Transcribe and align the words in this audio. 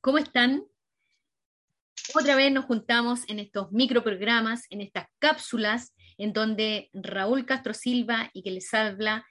¿cómo 0.00 0.18
están? 0.18 0.64
Otra 2.14 2.34
vez 2.34 2.50
nos 2.50 2.64
juntamos 2.64 3.28
en 3.28 3.38
estos 3.38 3.70
microprogramas, 3.70 4.66
en 4.70 4.80
estas 4.80 5.06
cápsulas, 5.18 5.94
en 6.18 6.32
donde 6.32 6.90
Raúl 6.92 7.46
Castro 7.46 7.74
Silva 7.74 8.30
y 8.32 8.42
que 8.42 8.50
les 8.50 8.72
habla 8.74 9.26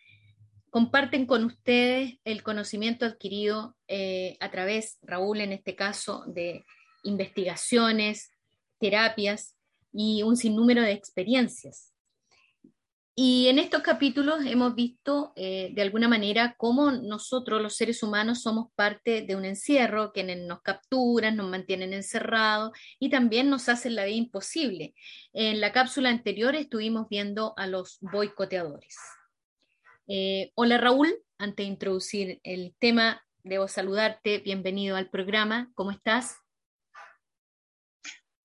comparten 0.70 1.26
con 1.26 1.46
ustedes 1.46 2.20
el 2.24 2.44
conocimiento 2.44 3.06
adquirido 3.06 3.76
eh, 3.88 4.38
a 4.40 4.52
través, 4.52 5.00
Raúl 5.02 5.42
en 5.42 5.52
este 5.52 5.76
caso, 5.76 6.24
de 6.28 6.64
investigaciones, 7.04 8.32
terapias 8.80 9.56
y 9.92 10.22
un 10.22 10.38
sinnúmero 10.38 10.84
de 10.84 10.92
experiencias. 10.92 11.92
Y 13.16 13.48
en 13.48 13.60
estos 13.60 13.82
capítulos 13.82 14.46
hemos 14.46 14.76
visto 14.76 15.34
eh, 15.36 15.72
de 15.74 15.82
alguna 15.82 16.08
manera 16.08 16.56
cómo 16.58 16.92
nosotros, 16.92 17.62
los 17.62 17.76
seres 17.76 18.02
humanos, 18.02 18.42
somos 18.42 18.72
parte 18.76 19.24
de 19.24 19.36
un 19.36 19.44
encierro, 19.44 20.14
que 20.14 20.24
nos 20.24 20.62
capturan, 20.62 21.36
nos 21.36 21.50
mantienen 21.50 21.94
encerrados 21.94 22.72
y 22.98 23.10
también 23.10 23.50
nos 23.50 23.68
hacen 23.68 23.96
la 23.96 24.06
vida 24.06 24.16
imposible. 24.16 24.94
En 25.34 25.60
la 25.60 25.74
cápsula 25.74 26.10
anterior 26.10 26.56
estuvimos 26.56 27.10
viendo 27.10 27.54
a 27.58 27.68
los 27.68 27.98
boicoteadores. 28.00 28.96
Eh, 30.08 30.52
hola 30.56 30.78
Raúl, 30.78 31.14
antes 31.38 31.66
de 31.66 31.72
introducir 31.72 32.40
el 32.44 32.74
tema, 32.80 33.22
debo 33.44 33.68
saludarte, 33.68 34.40
bienvenido 34.40 34.96
al 34.96 35.10
programa, 35.10 35.70
¿cómo 35.76 35.92
estás? 35.92 36.38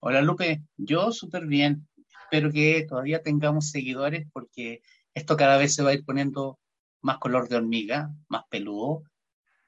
Hola 0.01 0.21
Lupe, 0.21 0.63
yo 0.77 1.11
súper 1.13 1.47
bien, 1.47 1.89
espero 2.35 2.51
que 2.51 2.85
todavía 2.89 3.23
tengamos 3.23 3.71
seguidores 3.71 4.27
porque 4.33 4.83
esto 5.15 5.37
cada 5.37 5.57
vez 5.57 5.73
se 5.73 5.85
va 5.85 5.91
a 5.91 5.95
ir 5.95 6.05
poniendo 6.05 6.59
más 7.01 7.19
color 7.19 7.49
de 7.49 7.55
hormiga, 7.55 8.11
más 8.29 8.43
peludo, 8.51 9.05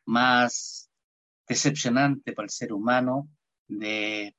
más 0.05 0.91
decepcionante 1.47 2.33
para 2.33 2.47
el 2.47 2.51
ser 2.51 2.73
humano 2.73 3.29
de, 3.69 4.35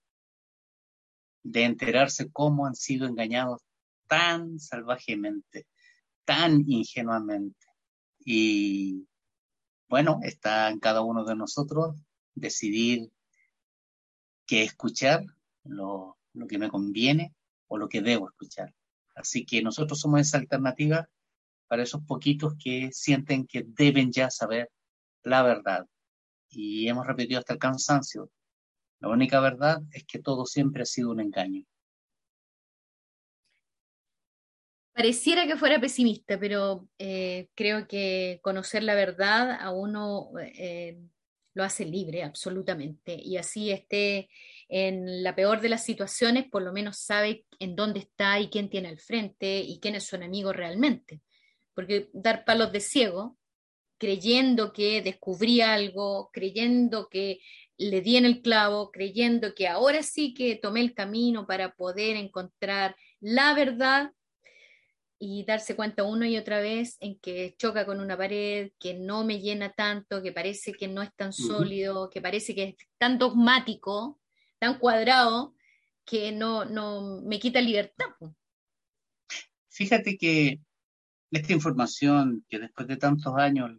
de 1.42 1.64
enterarse 1.64 2.30
cómo 2.30 2.66
han 2.66 2.76
sido 2.76 3.08
engañados 3.08 3.62
tan 4.08 4.60
salvajemente, 4.60 5.66
tan 6.26 6.66
ingenuamente. 6.68 7.66
Y 8.20 9.08
bueno, 9.88 10.20
está 10.22 10.70
en 10.70 10.80
cada 10.80 11.00
uno 11.00 11.24
de 11.24 11.36
nosotros 11.38 11.96
decidir 12.36 13.10
qué 14.46 14.64
escuchar, 14.64 15.24
lo, 15.64 16.18
lo 16.34 16.46
que 16.46 16.58
me 16.58 16.68
conviene 16.68 17.37
o 17.68 17.78
lo 17.78 17.90
que 17.90 18.02
debo 18.02 18.30
escuchar. 18.30 18.74
Así 19.16 19.46
que 19.46 19.62
nosotros 19.62 20.00
somos 20.00 20.22
esa 20.22 20.38
alternativa 20.38 21.10
para 21.68 21.84
esos 21.84 22.02
poquitos 22.04 22.54
que 22.62 22.90
sienten 22.92 23.46
que 23.46 23.64
deben 23.66 24.12
ya 24.12 24.30
saber 24.30 24.70
la 25.24 25.44
verdad. 25.44 25.86
Y 26.50 26.88
hemos 26.88 27.06
repetido 27.06 27.40
hasta 27.40 27.54
el 27.54 27.60
cansancio. 27.60 28.32
La 29.00 29.10
única 29.10 29.40
verdad 29.40 29.82
es 29.92 30.06
que 30.06 30.20
todo 30.20 30.46
siempre 30.46 30.84
ha 30.84 30.86
sido 30.86 31.12
un 31.12 31.20
engaño. 31.20 31.64
Pareciera 34.94 35.46
que 35.46 35.58
fuera 35.58 35.80
pesimista, 35.80 36.40
pero 36.40 36.88
eh, 36.98 37.50
creo 37.54 37.88
que 37.88 38.40
conocer 38.42 38.82
la 38.82 38.96
verdad 38.96 39.52
a 39.52 39.70
uno 39.70 40.32
eh, 40.40 40.98
lo 41.54 41.64
hace 41.64 41.86
libre, 41.86 42.24
absolutamente. 42.24 43.16
Y 43.22 43.38
así 43.38 43.70
esté 43.70 44.30
en 44.70 45.24
la 45.24 45.36
peor 45.36 45.62
de 45.62 45.70
las 45.70 45.84
situaciones, 45.84 46.46
por 46.50 46.62
lo 46.62 46.74
menos 46.74 46.98
sabe 46.98 47.46
en 47.60 47.76
dónde 47.76 48.00
está 48.00 48.40
y 48.40 48.50
quién 48.50 48.70
tiene 48.70 48.90
al 48.90 49.00
frente 49.00 49.60
y 49.60 49.80
quién 49.80 49.96
es 49.96 50.06
su 50.06 50.16
enemigo 50.16 50.54
realmente. 50.54 51.22
Porque 51.74 52.10
dar 52.14 52.44
palos 52.44 52.72
de 52.72 52.82
ciego, 52.82 53.38
creyendo 53.98 54.74
que 54.74 55.02
descubrí 55.02 55.62
algo, 55.62 56.30
creyendo 56.32 57.08
que 57.10 57.40
le 57.78 58.02
di 58.02 58.18
en 58.18 58.26
el 58.26 58.42
clavo, 58.42 58.92
creyendo 58.92 59.54
que 59.54 59.68
ahora 59.68 60.04
sí 60.04 60.34
que 60.34 60.56
tomé 60.56 60.82
el 60.82 60.94
camino 60.94 61.46
para 61.46 61.74
poder 61.74 62.16
encontrar 62.16 62.96
la 63.20 63.54
verdad 63.54 64.12
y 65.20 65.46
darse 65.46 65.76
cuenta 65.76 66.04
una 66.04 66.30
y 66.30 66.38
otra 66.38 66.60
vez 66.60 66.98
en 67.00 67.20
que 67.20 67.56
choca 67.58 67.86
con 67.86 68.00
una 68.00 68.18
pared, 68.18 68.72
que 68.80 68.94
no 68.94 69.24
me 69.24 69.40
llena 69.40 69.72
tanto, 69.74 70.22
que 70.22 70.32
parece 70.32 70.74
que 70.74 70.88
no 70.88 71.02
es 71.02 71.14
tan 71.16 71.34
sólido, 71.34 72.10
que 72.10 72.22
parece 72.22 72.54
que 72.54 72.64
es 72.64 72.76
tan 73.00 73.18
dogmático, 73.18 74.20
tan 74.60 74.80
cuadrado 74.80 75.56
que 76.06 76.32
no, 76.32 76.66
no 76.66 77.22
me 77.22 77.40
quita 77.40 77.62
libertad. 77.62 78.06
Fíjate 79.70 80.18
que 80.18 80.62
esta 81.32 81.54
información 81.54 82.46
que 82.48 82.60
después 82.60 82.88
de 82.88 82.98
tantos 82.98 83.36
años, 83.36 83.72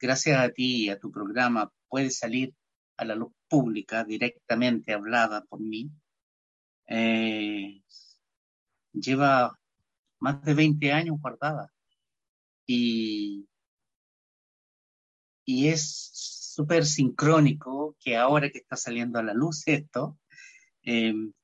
gracias 0.00 0.40
a 0.40 0.48
ti 0.50 0.84
y 0.84 0.88
a 0.88 0.98
tu 0.98 1.10
programa, 1.10 1.70
puede 1.88 2.10
salir 2.10 2.54
a 2.96 3.04
la 3.04 3.14
luz 3.14 3.32
pública 3.48 4.04
directamente 4.04 4.92
hablada 4.92 5.44
por 5.44 5.60
mí, 5.60 5.90
eh, 6.88 7.82
lleva 8.92 9.58
más 10.18 10.42
de 10.42 10.54
20 10.54 10.92
años 10.92 11.20
guardada. 11.20 11.72
Y, 12.66 13.46
y 15.44 15.68
es 15.68 16.10
súper 16.56 16.86
sincrónico 16.86 17.96
que 18.00 18.16
ahora 18.16 18.50
que 18.50 18.58
está 18.58 18.76
saliendo 18.76 19.18
a 19.18 19.22
la 19.22 19.34
luz 19.34 19.62
esto, 19.66 20.18
em, 20.82 21.34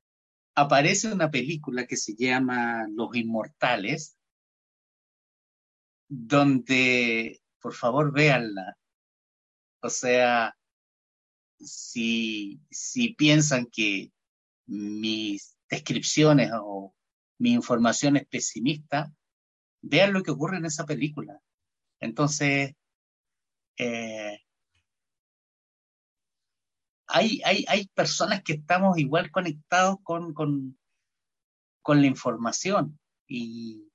aparece 0.54 1.12
una 1.12 1.30
película 1.30 1.86
que 1.86 1.98
se 1.98 2.14
llama 2.14 2.86
Los 2.88 3.14
Inmortales, 3.14 4.16
donde, 6.08 7.42
por 7.60 7.74
favor, 7.74 8.10
véanla. 8.10 8.78
O 9.82 9.90
sea, 9.90 10.56
si, 11.58 12.62
si 12.70 13.14
piensan 13.14 13.66
que 13.66 14.12
mis 14.66 15.58
descripciones 15.68 16.52
o 16.54 16.94
mi 17.38 17.52
información 17.52 18.16
es 18.16 18.26
pesimista, 18.28 19.12
vean 19.82 20.14
lo 20.14 20.22
que 20.22 20.30
ocurre 20.30 20.56
en 20.56 20.64
esa 20.64 20.86
película. 20.86 21.38
Entonces, 22.00 22.72
eh, 23.76 24.38
hay, 27.12 27.42
hay, 27.44 27.64
hay 27.68 27.86
personas 27.88 28.42
que 28.42 28.54
estamos 28.54 28.98
igual 28.98 29.30
conectados 29.30 29.96
con, 30.02 30.32
con, 30.32 30.78
con 31.82 32.00
la 32.00 32.06
información 32.06 32.98
y, 33.26 33.90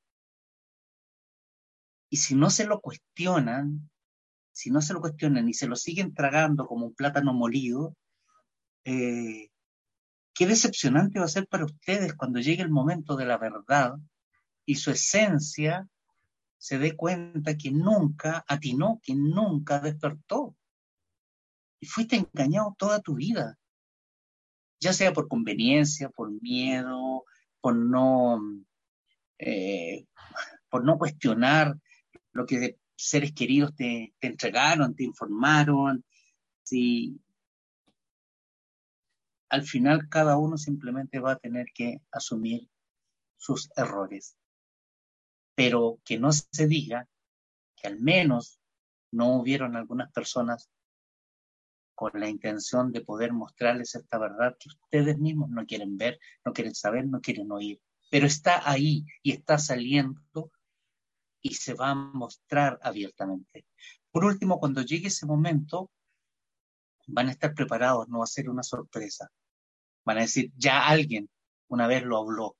y 2.09 2.17
si 2.17 2.35
no 2.35 2.49
se 2.49 2.65
lo 2.65 2.79
cuestionan, 2.79 3.89
si 4.51 4.69
no 4.69 4.81
se 4.81 4.93
lo 4.93 5.01
cuestionan 5.01 5.49
y 5.49 5.53
se 5.53 5.67
lo 5.67 5.75
siguen 5.75 6.13
tragando 6.13 6.67
como 6.67 6.85
un 6.85 6.95
plátano 6.95 7.33
molido, 7.33 7.95
eh, 8.85 9.49
qué 10.33 10.47
decepcionante 10.47 11.19
va 11.19 11.25
a 11.25 11.29
ser 11.29 11.47
para 11.47 11.65
ustedes 11.65 12.13
cuando 12.13 12.39
llegue 12.39 12.61
el 12.61 12.69
momento 12.69 13.15
de 13.15 13.25
la 13.25 13.37
verdad 13.37 13.95
y 14.65 14.75
su 14.75 14.91
esencia 14.91 15.87
se 16.59 16.77
dé 16.79 16.95
cuenta 16.95 17.55
que 17.57 17.71
nunca 17.71 18.43
atinó, 18.47 18.99
que 19.01 19.15
nunca 19.15 19.79
despertó 19.79 20.56
y 21.79 21.85
fuiste 21.85 22.15
engañado 22.15 22.75
toda 22.77 23.01
tu 23.01 23.15
vida, 23.15 23.57
ya 24.79 24.93
sea 24.93 25.13
por 25.13 25.27
conveniencia, 25.27 26.09
por 26.09 26.31
miedo, 26.41 27.23
por 27.61 27.75
no, 27.75 28.39
eh, 29.39 30.07
por 30.69 30.83
no 30.83 30.97
cuestionar 30.97 31.75
lo 32.31 32.45
que 32.45 32.77
seres 32.95 33.33
queridos 33.33 33.75
te, 33.75 34.13
te 34.19 34.27
entregaron, 34.27 34.95
te 34.95 35.03
informaron. 35.03 36.03
Si 36.63 37.19
al 39.49 39.63
final 39.63 40.09
cada 40.09 40.37
uno 40.37 40.57
simplemente 40.57 41.19
va 41.19 41.33
a 41.33 41.39
tener 41.39 41.67
que 41.73 42.01
asumir 42.11 42.69
sus 43.37 43.69
errores. 43.75 44.37
Pero 45.55 45.99
que 46.03 46.19
no 46.19 46.31
se 46.31 46.67
diga 46.67 47.07
que 47.75 47.87
al 47.87 47.99
menos 47.99 48.59
no 49.11 49.37
hubieron 49.37 49.75
algunas 49.75 50.11
personas 50.11 50.69
con 51.97 52.11
la 52.13 52.29
intención 52.29 52.91
de 52.91 53.01
poder 53.01 53.33
mostrarles 53.33 53.95
esta 53.95 54.19
verdad 54.19 54.55
que 54.59 54.69
ustedes 54.69 55.17
mismos 55.17 55.49
no 55.49 55.65
quieren 55.65 55.97
ver, 55.97 56.19
no 56.45 56.53
quieren 56.53 56.75
saber, 56.75 57.07
no 57.07 57.21
quieren 57.21 57.51
oír. 57.51 57.81
Pero 58.11 58.27
está 58.27 58.69
ahí 58.69 59.03
y 59.23 59.31
está 59.31 59.57
saliendo 59.57 60.51
y 61.41 61.55
se 61.55 61.73
va 61.73 61.89
a 61.89 61.95
mostrar 61.95 62.79
abiertamente. 62.83 63.65
Por 64.11 64.25
último, 64.25 64.59
cuando 64.59 64.83
llegue 64.83 65.07
ese 65.07 65.25
momento, 65.25 65.89
van 67.07 67.29
a 67.29 67.31
estar 67.31 67.55
preparados, 67.55 68.07
no 68.09 68.19
va 68.19 68.25
a 68.25 68.27
ser 68.27 68.47
una 68.47 68.61
sorpresa. 68.61 69.31
Van 70.05 70.19
a 70.19 70.21
decir, 70.21 70.53
ya 70.55 70.87
alguien 70.87 71.27
una 71.67 71.87
vez 71.87 72.03
lo 72.03 72.17
habló, 72.19 72.57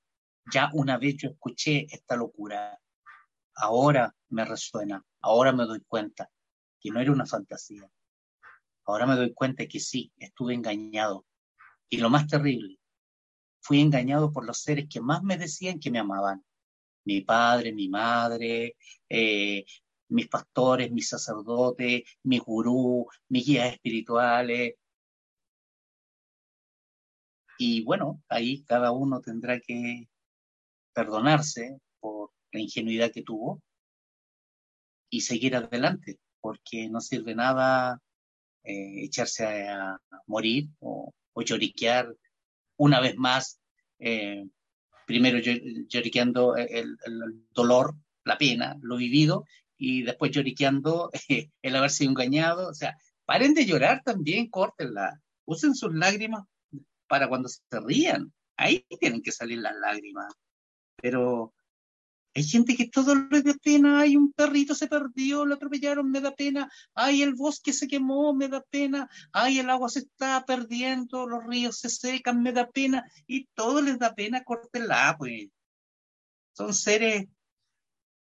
ya 0.51 0.71
una 0.73 0.97
vez 0.97 1.15
yo 1.17 1.29
escuché 1.29 1.85
esta 1.91 2.15
locura, 2.15 2.79
ahora 3.53 4.15
me 4.29 4.45
resuena, 4.45 5.05
ahora 5.21 5.51
me 5.51 5.65
doy 5.65 5.81
cuenta 5.87 6.27
que 6.79 6.89
no 6.89 6.99
era 6.99 7.11
una 7.11 7.27
fantasía. 7.27 7.87
Ahora 8.87 9.05
me 9.05 9.15
doy 9.15 9.33
cuenta 9.33 9.67
que 9.67 9.79
sí, 9.79 10.11
estuve 10.17 10.53
engañado. 10.53 11.25
Y 11.89 11.97
lo 11.97 12.09
más 12.09 12.27
terrible, 12.27 12.79
fui 13.61 13.81
engañado 13.81 14.31
por 14.31 14.45
los 14.45 14.61
seres 14.61 14.87
que 14.89 15.01
más 15.01 15.23
me 15.23 15.37
decían 15.37 15.79
que 15.79 15.91
me 15.91 15.99
amaban. 15.99 16.43
Mi 17.05 17.21
padre, 17.21 17.73
mi 17.73 17.89
madre, 17.89 18.77
eh, 19.09 19.65
mis 20.09 20.27
pastores, 20.29 20.91
mis 20.91 21.09
sacerdotes, 21.09 22.03
mis 22.23 22.41
gurú, 22.41 23.07
mis 23.29 23.45
guías 23.45 23.73
espirituales. 23.73 24.75
Y 27.57 27.83
bueno, 27.83 28.23
ahí 28.29 28.63
cada 28.63 28.91
uno 28.91 29.19
tendrá 29.21 29.59
que 29.59 30.07
perdonarse 30.93 31.79
por 31.99 32.31
la 32.51 32.61
ingenuidad 32.61 33.11
que 33.11 33.23
tuvo 33.23 33.61
y 35.09 35.21
seguir 35.21 35.55
adelante, 35.55 36.19
porque 36.41 36.89
no 36.89 37.01
sirve 37.01 37.35
nada 37.35 38.01
eh, 38.67 39.05
echarse 39.05 39.45
a, 39.45 39.97
morir 40.25 40.67
o, 40.79 41.13
lloriquear 41.37 42.13
una 42.75 42.99
vez 42.99 43.15
más, 43.15 43.61
eh, 43.99 44.45
primero 45.05 45.37
lloriqueando 45.39 46.57
el, 46.57 46.97
dolor, 47.51 47.95
la 48.25 48.37
pena, 48.37 48.75
lo 48.81 48.97
vivido, 48.97 49.45
y 49.77 50.03
después 50.03 50.31
lloriqueando 50.31 51.11
el 51.61 51.75
haber 51.77 51.91
sido 51.91 52.11
engañado. 52.11 52.67
O 52.67 52.73
sea, 52.73 52.97
paren 53.25 53.53
de 53.53 53.65
llorar 53.65 54.01
también, 54.03 54.49
córtenla, 54.49 55.21
usen 55.45 55.73
sus 55.73 55.93
lágrimas 55.95 56.43
para 57.07 57.29
cuando 57.29 57.47
se 57.47 57.61
rían. 57.85 58.33
Ahí 58.57 58.85
tienen 58.99 59.21
que 59.21 59.31
salir 59.31 59.59
las 59.59 59.75
lágrimas. 59.77 60.33
Pero 61.01 61.53
hay 62.37 62.43
gente 62.43 62.75
que 62.75 62.87
todo 62.87 63.15
le 63.15 63.41
da 63.41 63.55
pena. 63.55 64.01
Ay, 64.01 64.15
un 64.15 64.31
perrito 64.31 64.75
se 64.75 64.87
perdió, 64.87 65.43
lo 65.43 65.55
atropellaron, 65.55 66.11
me 66.11 66.21
da 66.21 66.35
pena. 66.35 66.69
Ay, 66.93 67.23
el 67.23 67.33
bosque 67.33 67.73
se 67.73 67.87
quemó, 67.87 68.31
me 68.35 68.47
da 68.47 68.61
pena. 68.61 69.09
Ay, 69.31 69.57
el 69.57 69.71
agua 69.71 69.89
se 69.89 69.99
está 69.99 70.45
perdiendo, 70.45 71.25
los 71.27 71.43
ríos 71.47 71.79
se 71.79 71.89
secan, 71.89 72.43
me 72.43 72.53
da 72.53 72.69
pena. 72.69 73.03
Y 73.25 73.47
todo 73.55 73.81
les 73.81 73.97
da 73.97 74.13
pena, 74.13 74.43
córtenla, 74.43 75.15
pues. 75.17 75.47
Son 76.53 76.75
seres 76.75 77.25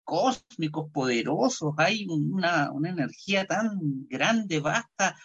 cósmicos 0.03 0.89
poderosos, 0.91 1.75
hay 1.77 2.07
una, 2.09 2.71
una 2.71 2.89
energía 2.89 3.45
tan 3.45 4.07
grande, 4.07 4.59
vasta, 4.59 5.15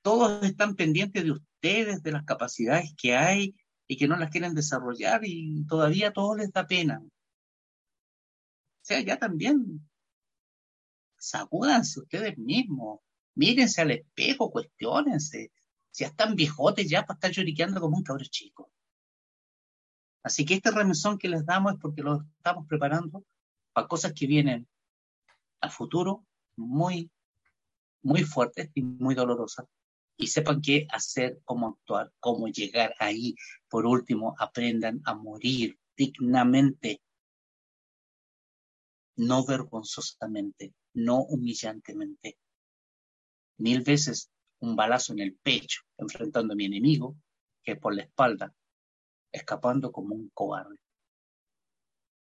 todos 0.00 0.42
están 0.42 0.74
pendientes 0.74 1.22
de 1.22 1.32
ustedes, 1.32 2.02
de 2.02 2.12
las 2.12 2.24
capacidades 2.24 2.94
que 2.96 3.14
hay 3.14 3.54
y 3.86 3.98
que 3.98 4.08
no 4.08 4.16
las 4.16 4.30
quieren 4.30 4.54
desarrollar 4.54 5.20
y 5.24 5.66
todavía 5.66 6.12
todo 6.12 6.34
les 6.34 6.50
da 6.50 6.66
pena. 6.66 7.02
Sea, 8.88 9.02
ya 9.02 9.18
también 9.18 9.86
sacúdanse 11.18 12.00
ustedes 12.00 12.38
mismos, 12.38 13.00
mírense 13.34 13.82
al 13.82 13.90
espejo, 13.90 14.50
cuestionense. 14.50 15.52
Si 15.90 16.04
ya 16.04 16.08
están 16.08 16.34
viejotes 16.34 16.88
ya 16.88 17.04
para 17.04 17.16
estar 17.16 17.30
lloriqueando 17.30 17.82
como 17.82 17.98
un 17.98 18.02
cabro 18.02 18.24
chico. 18.24 18.72
Así 20.22 20.46
que 20.46 20.54
este 20.54 20.70
remesón 20.70 21.18
que 21.18 21.28
les 21.28 21.44
damos 21.44 21.74
es 21.74 21.78
porque 21.78 22.00
lo 22.00 22.22
estamos 22.38 22.66
preparando 22.66 23.26
para 23.74 23.86
cosas 23.86 24.14
que 24.14 24.26
vienen 24.26 24.66
a 25.60 25.68
futuro 25.68 26.24
muy, 26.56 27.10
muy 28.00 28.22
fuertes 28.22 28.70
y 28.72 28.80
muy 28.80 29.14
dolorosas. 29.14 29.66
Y 30.16 30.28
sepan 30.28 30.62
qué 30.62 30.86
hacer, 30.90 31.42
cómo 31.44 31.68
actuar, 31.68 32.10
cómo 32.20 32.48
llegar 32.48 32.94
ahí. 33.00 33.34
Por 33.68 33.84
último, 33.84 34.34
aprendan 34.38 35.02
a 35.04 35.14
morir 35.14 35.78
dignamente, 35.94 37.02
no 39.18 39.44
vergonzosamente, 39.44 40.74
no 40.94 41.24
humillantemente. 41.24 42.38
Mil 43.58 43.82
veces 43.82 44.30
un 44.60 44.76
balazo 44.76 45.12
en 45.12 45.18
el 45.18 45.34
pecho, 45.34 45.82
enfrentando 45.96 46.52
a 46.52 46.56
mi 46.56 46.66
enemigo, 46.66 47.16
que 47.64 47.74
por 47.74 47.94
la 47.94 48.02
espalda, 48.02 48.54
escapando 49.32 49.90
como 49.90 50.14
un 50.14 50.30
cobarde. 50.32 50.78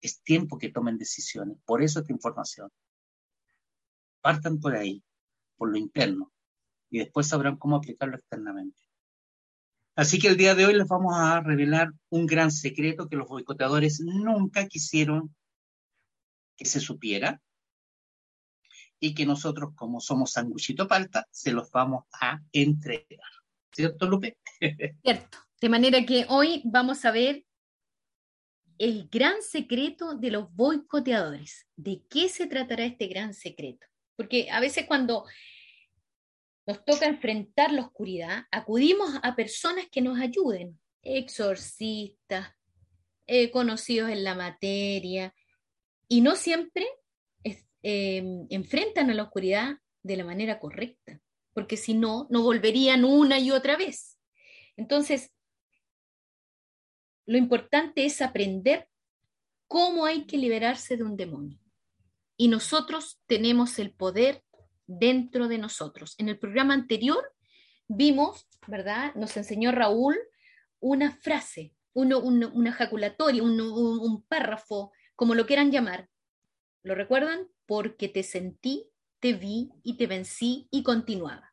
Es 0.01 0.21
tiempo 0.23 0.59
que 0.59 0.71
tomen 0.71 0.99
decisiones. 0.99 1.59
Por 1.65 1.83
eso 1.83 2.01
esta 2.01 2.13
información. 2.13 2.71
Partan 4.21 4.59
por 4.59 4.75
ahí, 4.75 5.03
por 5.57 5.71
lo 5.71 5.79
interno, 5.79 6.33
y 6.91 6.99
después 6.99 7.29
sabrán 7.29 7.57
cómo 7.57 7.77
aplicarlo 7.77 8.17
externamente. 8.17 8.83
Así 9.95 10.19
que 10.19 10.27
el 10.27 10.37
día 10.37 10.57
de 10.57 10.67
hoy 10.67 10.75
les 10.75 10.89
vamos 10.89 11.15
a 11.17 11.41
revelar 11.41 11.93
un 12.09 12.27
gran 12.27 12.51
secreto 12.51 13.09
que 13.09 13.17
los 13.17 13.29
boicoteadores 13.29 14.01
nunca 14.01 14.67
quisieron 14.67 15.35
que 16.61 16.67
se 16.67 16.79
supiera 16.79 17.41
y 19.01 19.15
que 19.15 19.25
nosotros, 19.25 19.71
como 19.75 19.99
somos 19.99 20.33
sanguchito 20.33 20.87
palta, 20.87 21.27
se 21.31 21.53
los 21.53 21.71
vamos 21.71 22.05
a 22.21 22.39
entregar. 22.53 23.31
¿Cierto, 23.73 24.07
Lupe? 24.07 24.37
Cierto. 25.03 25.39
De 25.59 25.69
manera 25.71 26.05
que 26.05 26.27
hoy 26.29 26.61
vamos 26.67 27.07
a 27.07 27.13
ver 27.13 27.47
el 28.77 29.09
gran 29.09 29.41
secreto 29.41 30.15
de 30.15 30.31
los 30.31 30.55
boicoteadores. 30.55 31.67
¿De 31.77 32.03
qué 32.11 32.29
se 32.29 32.47
tratará 32.47 32.85
este 32.85 33.07
gran 33.07 33.33
secreto? 33.33 33.87
Porque 34.17 34.51
a 34.51 34.61
veces 34.61 34.85
cuando 34.87 35.25
nos 36.67 36.85
toca 36.85 37.07
enfrentar 37.07 37.73
la 37.73 37.83
oscuridad, 37.87 38.45
acudimos 38.51 39.19
a 39.23 39.35
personas 39.35 39.87
que 39.91 40.03
nos 40.03 40.21
ayuden, 40.21 40.79
exorcistas, 41.01 42.55
eh, 43.27 43.51
conocidos 43.51 44.11
en 44.11 44.25
la 44.25 44.35
materia, 44.35 45.35
y 46.11 46.21
no 46.23 46.35
siempre 46.35 46.87
em, 47.83 48.47
enfrentan 48.51 49.11
a 49.11 49.15
la 49.15 49.23
oscuridad 49.23 49.79
de 50.03 50.17
la 50.17 50.25
manera 50.25 50.59
correcta, 50.59 51.21
porque 51.55 51.77
si 51.77 51.95
no, 51.95 52.27
no 52.31 52.43
volverían 52.43 53.05
una 53.05 53.39
y 53.39 53.53
otra 53.53 53.77
vez. 53.77 54.19
Entonces, 54.77 55.31
lo 57.27 57.39
importante 57.39 58.05
es 58.05 58.21
aprender 58.23 58.89
cómo 59.69 60.05
hay 60.05 60.27
que 60.27 60.37
liberarse 60.37 60.97
de 60.97 61.05
un 61.05 61.17
demonio. 61.17 61.61
Y 62.37 62.49
nosotros 62.49 63.21
tenemos 63.27 63.79
el 63.79 63.93
poder 63.93 64.43
dentro 64.87 65.47
de 65.47 65.59
nosotros. 65.59 66.17
En 66.19 66.29
el 66.29 66.41
programa 66.41 66.75
anterior 66.75 67.23
vimos, 67.87 68.49
¿verdad? 68.67 69.15
Nos 69.15 69.37
enseñó 69.37 69.71
Raúl 69.71 70.19
una 70.81 71.13
frase, 71.13 71.73
uno, 71.93 72.19
una 72.19 72.73
jaculatoria, 72.73 73.45
un, 73.45 73.61
un 73.61 74.23
párrafo, 74.25 74.91
como 75.21 75.35
lo 75.35 75.45
quieran 75.45 75.71
llamar. 75.71 76.09
¿Lo 76.83 76.95
recuerdan? 76.95 77.47
Porque 77.67 78.09
te 78.09 78.23
sentí, 78.23 78.91
te 79.19 79.35
vi 79.35 79.71
y 79.83 79.99
te 79.99 80.07
vencí 80.07 80.67
y 80.71 80.83
continuaba. 80.83 81.53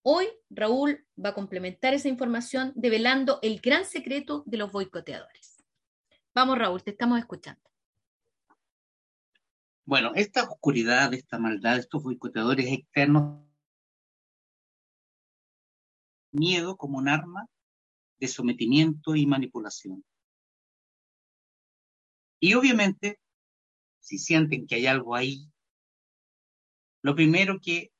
Hoy 0.00 0.28
Raúl 0.48 1.06
va 1.22 1.28
a 1.28 1.34
complementar 1.34 1.92
esa 1.92 2.08
información 2.08 2.72
develando 2.74 3.38
el 3.42 3.60
gran 3.60 3.84
secreto 3.84 4.44
de 4.46 4.56
los 4.56 4.72
boicoteadores. 4.72 5.62
Vamos 6.34 6.58
Raúl, 6.58 6.82
te 6.82 6.92
estamos 6.92 7.18
escuchando. 7.18 7.60
Bueno, 9.84 10.12
esta 10.14 10.44
oscuridad, 10.44 11.12
esta 11.12 11.38
maldad, 11.38 11.76
estos 11.76 12.02
boicoteadores 12.02 12.66
externos, 12.72 13.44
miedo 16.32 16.78
como 16.78 16.96
un 16.96 17.10
arma 17.10 17.46
de 18.18 18.28
sometimiento 18.28 19.14
y 19.14 19.26
manipulación. 19.26 20.02
Y 22.40 22.54
obviamente, 22.54 23.18
si 24.00 24.18
sienten 24.18 24.66
que 24.66 24.76
hay 24.76 24.86
algo 24.86 25.14
ahí, 25.14 25.50
lo 27.02 27.14
primero 27.14 27.58
que 27.60 27.92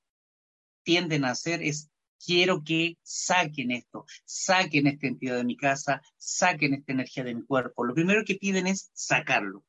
tienden 0.83 1.25
a 1.25 1.31
hacer 1.31 1.62
es 1.62 1.90
quiero 2.25 2.62
que 2.64 2.99
saquen 3.02 3.71
esto, 3.71 4.05
saquen 4.25 4.87
esta 4.87 5.07
entidad 5.07 5.37
de 5.37 5.45
mi 5.45 5.57
casa, 5.57 6.02
saquen 6.16 6.75
esta 6.75 6.93
energía 6.93 7.25
de 7.25 7.35
mi 7.35 7.45
cuerpo. 7.45 7.85
Lo 7.85 7.95
primero 7.95 8.25
que 8.25 8.37
piden 8.37 8.66
es 8.66 8.90
sacarlo. 8.95 9.64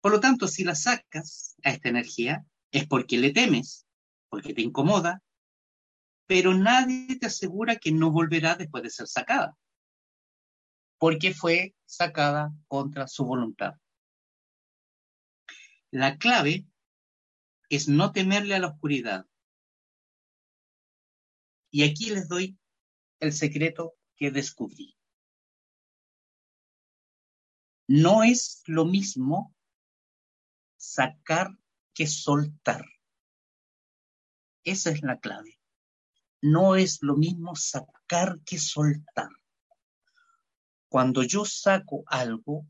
Por 0.00 0.12
lo 0.12 0.20
tanto, 0.20 0.48
si 0.48 0.64
la 0.64 0.74
sacas 0.74 1.56
a 1.62 1.70
esta 1.70 1.88
energía, 1.88 2.44
es 2.70 2.86
porque 2.86 3.18
le 3.18 3.32
temes, 3.32 3.86
porque 4.28 4.54
te 4.54 4.62
incomoda, 4.62 5.22
pero 6.26 6.54
nadie 6.54 7.18
te 7.18 7.26
asegura 7.26 7.76
que 7.76 7.92
no 7.92 8.10
volverá 8.10 8.56
después 8.56 8.82
de 8.82 8.90
ser 8.90 9.06
sacada, 9.06 9.56
porque 11.02 11.34
fue 11.34 11.74
sacada 11.84 12.54
contra 12.68 13.08
su 13.08 13.24
voluntad. 13.24 13.72
La 15.90 16.16
clave 16.16 16.68
es 17.68 17.88
no 17.88 18.12
temerle 18.12 18.54
a 18.54 18.60
la 18.60 18.68
oscuridad, 18.68 19.26
y 21.72 21.82
aquí 21.82 22.10
les 22.10 22.28
doy 22.28 22.56
el 23.18 23.32
secreto 23.32 23.96
que 24.14 24.30
descubrí. 24.30 24.96
No 27.88 28.22
es 28.22 28.62
lo 28.66 28.84
mismo 28.84 29.56
sacar 30.76 31.50
que 31.94 32.06
soltar. 32.06 32.86
Esa 34.62 34.90
es 34.90 35.02
la 35.02 35.18
clave. 35.18 35.58
no 36.42 36.76
es 36.76 37.02
lo 37.02 37.16
mismo 37.16 37.56
sacar 37.56 38.38
que 38.44 38.58
soltar. 38.58 39.41
Cuando 40.92 41.22
yo 41.22 41.46
saco 41.46 42.04
algo 42.06 42.66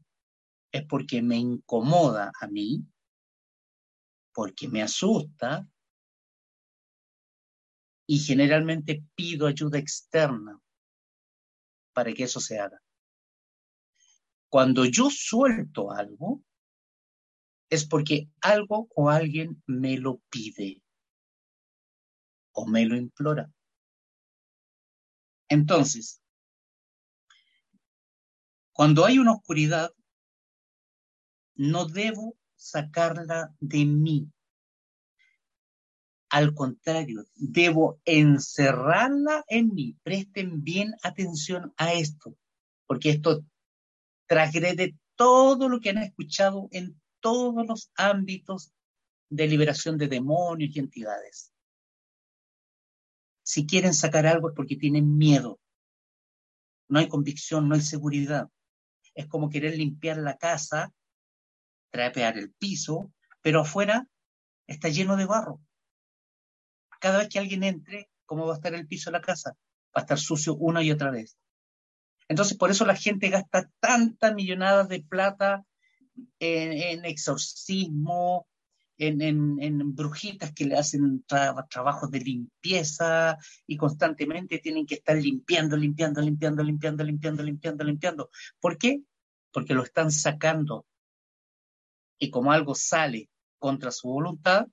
es 0.71 0.87
porque 0.87 1.23
me 1.23 1.39
incomoda 1.39 2.31
a 2.41 2.47
mí, 2.47 2.87
porque 4.33 4.69
me 4.69 4.81
asusta 4.81 5.69
y 8.07 8.21
generalmente 8.21 9.03
pido 9.17 9.49
ayuda 9.49 9.81
externa 9.81 10.57
para 11.93 12.13
que 12.13 12.23
eso 12.23 12.39
se 12.39 12.61
haga. 12.61 12.81
Cuando 14.49 14.85
yo 14.85 15.11
suelto 15.11 15.91
algo, 15.91 16.45
es 17.71 17.85
porque 17.85 18.29
algo 18.41 18.87
o 18.95 19.11
alguien 19.11 19.61
me 19.67 19.99
lo 19.99 20.21
pide 20.31 20.81
o 22.53 22.69
me 22.69 22.87
lo 22.87 22.95
implora. 22.95 23.53
Entonces, 25.49 26.22
cuando 28.73 29.05
hay 29.05 29.19
una 29.19 29.33
oscuridad, 29.33 29.93
no 31.55 31.87
debo 31.87 32.37
sacarla 32.57 33.55
de 33.61 33.85
mí. 33.85 34.31
Al 36.31 36.55
contrario, 36.55 37.27
debo 37.35 38.01
encerrarla 38.07 39.45
en 39.49 39.75
mí. 39.75 39.97
Presten 40.03 40.65
bien 40.65 40.95
atención 41.03 41.75
a 41.77 41.93
esto, 41.93 42.35
porque 42.87 43.11
esto 43.11 43.45
transgrede 44.27 44.97
todo 45.15 45.69
lo 45.69 45.81
que 45.81 45.91
han 45.91 45.99
escuchado 45.99 46.69
en 46.71 46.99
todos 47.21 47.67
los 47.67 47.91
ámbitos 47.97 48.73
de 49.29 49.47
liberación 49.47 49.99
de 49.99 50.09
demonios 50.09 50.75
y 50.75 50.79
entidades. 50.79 51.53
Si 53.43 53.67
quieren 53.67 53.93
sacar 53.93 54.27
algo 54.27 54.49
es 54.49 54.55
porque 54.55 54.77
tienen 54.77 55.19
miedo. 55.19 55.61
No 56.89 56.99
hay 56.99 57.09
convicción, 57.09 57.69
no 57.69 57.75
hay 57.75 57.81
seguridad. 57.83 58.49
Es 59.15 59.27
como 59.27 59.51
querer 59.51 59.77
limpiar 59.77 60.19
la 60.19 60.37
casa, 60.37 60.93
trapear 61.91 62.39
el 62.39 62.53
piso, 62.53 63.13
pero 63.43 63.61
afuera 63.61 64.07
está 64.67 64.89
lleno 64.89 65.17
de 65.17 65.27
barro. 65.27 65.61
Cada 67.01 67.19
vez 67.19 67.29
que 67.29 67.39
alguien 67.39 67.65
entre, 67.65 68.09
¿cómo 68.25 68.47
va 68.47 68.55
a 68.55 68.57
estar 68.57 68.75
el 68.75 68.87
piso 68.87 69.11
de 69.11 69.19
la 69.19 69.25
casa? 69.25 69.57
Va 69.95 70.01
a 70.01 70.01
estar 70.01 70.19
sucio 70.19 70.55
una 70.55 70.83
y 70.83 70.91
otra 70.91 71.11
vez. 71.11 71.37
Entonces, 72.29 72.57
por 72.57 72.71
eso 72.71 72.87
la 72.87 72.97
gente 72.97 73.29
gasta 73.29 73.71
tantas 73.81 74.35
millonadas 74.35 74.89
de 74.89 75.03
plata 75.03 75.65
en, 76.39 77.05
exorcismo, 77.05 78.47
en, 79.09 79.95
brujitas 79.95 80.53
que 80.53 80.65
le 80.65 80.77
hacen 80.77 81.25
trabajos 81.25 82.11
de 82.11 82.21
limpieza 82.21 83.37
y 83.67 83.77
constantemente 83.77 84.59
tienen 84.59 84.87
que 84.87 84.97
estar 84.97 85.17
limpiando, 85.17 85.77
limpiando, 85.77 86.21
limpiando, 86.21 86.63
limpiando, 86.63 87.05
limpiando, 87.05 87.43
limpiando, 87.43 87.85
limpiando. 87.85 88.31
¿Por 88.61 88.79
qué? 88.79 89.03
Porque 89.53 89.75
lo 89.75 89.83
están 89.83 90.11
sacando. 90.11 90.87
Y 92.19 92.31
como 92.31 92.53
algo 92.53 92.75
sale 92.75 93.29
contra 93.59 93.91
su 93.91 94.09
voluntad, 94.09 94.67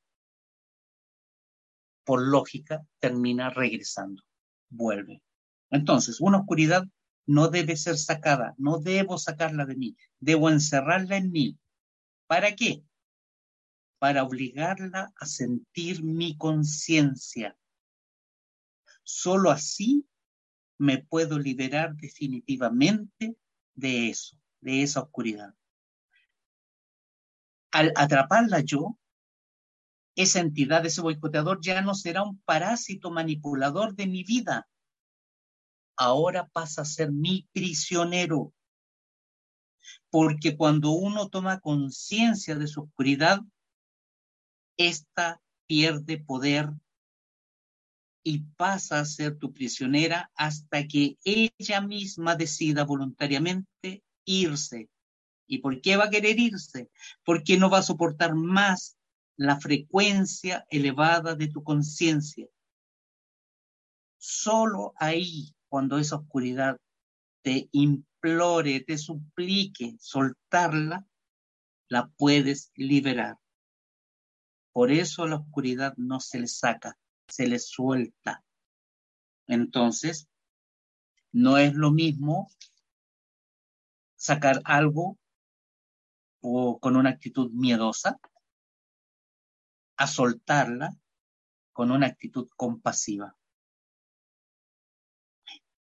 por 2.05 2.21
lógica 2.21 2.85
termina 2.99 3.49
regresando, 3.49 4.23
vuelve. 4.69 5.21
Entonces, 5.69 6.19
una 6.19 6.39
oscuridad 6.39 6.83
no 7.27 7.49
debe 7.49 7.77
ser 7.77 7.97
sacada, 7.97 8.55
no 8.57 8.79
debo 8.79 9.17
sacarla 9.19 9.65
de 9.65 9.75
mí, 9.75 9.95
debo 10.19 10.49
encerrarla 10.49 11.17
en 11.17 11.31
mí. 11.31 11.57
¿Para 12.25 12.55
qué? 12.55 12.83
Para 13.99 14.23
obligarla 14.23 15.13
a 15.15 15.25
sentir 15.25 16.03
mi 16.03 16.37
conciencia. 16.37 17.57
Solo 19.03 19.51
así 19.51 20.07
me 20.77 20.99
puedo 20.99 21.37
liberar 21.37 21.95
definitivamente 21.95 23.35
de 23.75 24.09
eso, 24.09 24.37
de 24.61 24.83
esa 24.83 25.01
oscuridad. 25.01 25.53
Al 27.71 27.91
atraparla 27.95 28.61
yo, 28.61 28.97
esa 30.15 30.39
entidad, 30.39 30.85
ese 30.85 31.01
boicoteador 31.01 31.59
ya 31.61 31.81
no 31.81 31.93
será 31.93 32.23
un 32.23 32.39
parásito 32.41 33.11
manipulador 33.11 33.95
de 33.95 34.07
mi 34.07 34.23
vida, 34.23 34.67
ahora 35.99 36.47
pasa 36.47 36.81
a 36.81 36.85
ser 36.85 37.11
mi 37.11 37.47
prisionero. 37.51 38.53
Porque 40.09 40.55
cuando 40.55 40.91
uno 40.91 41.29
toma 41.29 41.59
conciencia 41.59 42.55
de 42.55 42.67
su 42.67 42.83
oscuridad, 42.83 43.41
ésta 44.79 45.41
pierde 45.67 46.17
poder 46.17 46.71
y 48.23 48.39
pasa 48.57 48.99
a 48.99 49.05
ser 49.05 49.37
tu 49.37 49.53
prisionera 49.53 50.31
hasta 50.35 50.87
que 50.87 51.17
ella 51.23 51.81
misma 51.81 52.35
decida 52.35 52.83
voluntariamente 52.85 54.03
irse. 54.25 54.89
¿Y 55.47 55.59
por 55.59 55.81
qué 55.81 55.97
va 55.97 56.05
a 56.05 56.09
querer 56.09 56.39
irse? 56.39 56.89
Porque 57.23 57.57
no 57.57 57.69
va 57.69 57.79
a 57.79 57.83
soportar 57.83 58.35
más 58.35 58.97
la 59.35 59.59
frecuencia 59.59 60.65
elevada 60.69 61.35
de 61.35 61.47
tu 61.47 61.63
conciencia. 61.63 62.47
Solo 64.17 64.93
ahí 64.97 65.55
cuando 65.69 65.97
esa 65.97 66.17
oscuridad 66.17 66.77
te 67.41 67.69
implore, 67.71 68.81
te 68.81 68.97
suplique 68.97 69.95
soltarla, 69.99 71.05
la 71.87 72.09
puedes 72.17 72.71
liberar. 72.75 73.37
Por 74.79 74.93
eso 74.93 75.27
la 75.27 75.35
oscuridad 75.35 75.93
no 75.97 76.21
se 76.21 76.39
le 76.39 76.47
saca, 76.47 76.97
se 77.27 77.47
le 77.47 77.59
suelta. 77.59 78.45
Entonces, 79.45 80.29
no 81.33 81.57
es 81.57 81.73
lo 81.73 81.91
mismo 81.91 82.49
sacar 84.15 84.61
algo 84.63 85.19
o 86.39 86.79
con 86.79 86.95
una 86.95 87.09
actitud 87.09 87.51
miedosa 87.51 88.21
a 89.97 90.07
soltarla 90.07 90.95
con 91.73 91.91
una 91.91 92.07
actitud 92.07 92.47
compasiva. 92.55 93.35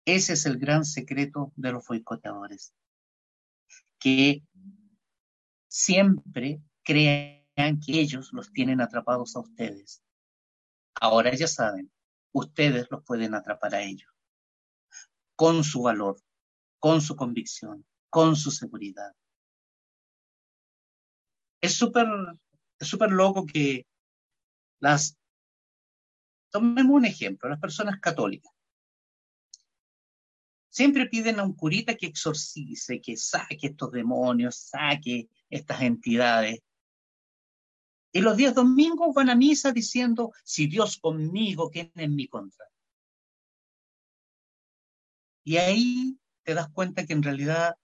Ese 0.07 0.33
es 0.33 0.45
el 0.45 0.59
gran 0.59 0.85
secreto 0.85 1.53
de 1.55 1.71
los 1.71 1.87
boicoteadores, 1.87 2.75
que 4.01 4.43
siempre 5.69 6.61
crean 6.83 7.38
que 7.85 8.01
ellos 8.01 8.33
los 8.33 8.53
tienen 8.53 8.81
atrapados 8.81 9.35
a 9.35 9.41
ustedes. 9.41 10.03
Ahora 11.01 11.35
ya 11.35 11.49
saben, 11.49 11.91
ustedes 12.33 12.87
los 12.91 13.05
pueden 13.05 13.35
atrapar 13.35 13.75
a 13.75 13.83
ellos, 13.83 14.11
con 15.37 15.65
su 15.65 15.83
valor, 15.83 16.21
con 16.79 17.01
su 17.01 17.17
convicción, 17.17 17.85
con 18.11 18.37
su 18.37 18.51
seguridad. 18.51 19.13
Es 21.61 21.75
súper 21.75 22.07
es 22.79 22.87
súper 22.87 23.11
loco 23.11 23.45
que 23.45 23.87
las, 24.79 25.19
tomemos 26.51 26.95
un 26.95 27.05
ejemplo, 27.07 27.49
las 27.49 27.59
personas 27.59 27.99
católicas 27.99 28.53
Siempre 30.79 31.07
piden 31.07 31.41
a 31.41 31.43
un 31.43 31.55
curita 31.55 31.97
que 31.97 32.07
exorcice, 32.07 33.01
que 33.01 33.17
saque 33.17 33.67
estos 33.67 33.91
demonios, 33.91 34.55
saque 34.57 35.29
estas 35.51 35.83
entidades. 35.83 36.61
Y 38.19 38.21
los 38.21 38.37
días 38.37 38.53
domingos 38.53 39.15
van 39.15 39.31
a 39.31 39.37
misa 39.37 39.71
diciendo, 39.71 40.33
si 40.43 40.67
Dios 40.67 40.99
conmigo, 40.99 41.71
¿quién 41.71 41.93
en 41.95 42.17
mi 42.17 42.27
contra? 42.27 42.67
Y 45.45 45.59
ahí 45.59 46.19
te 46.43 46.55
das 46.55 46.69
cuenta 46.69 47.07
que 47.07 47.13
en 47.13 47.23
realidad 47.23 47.77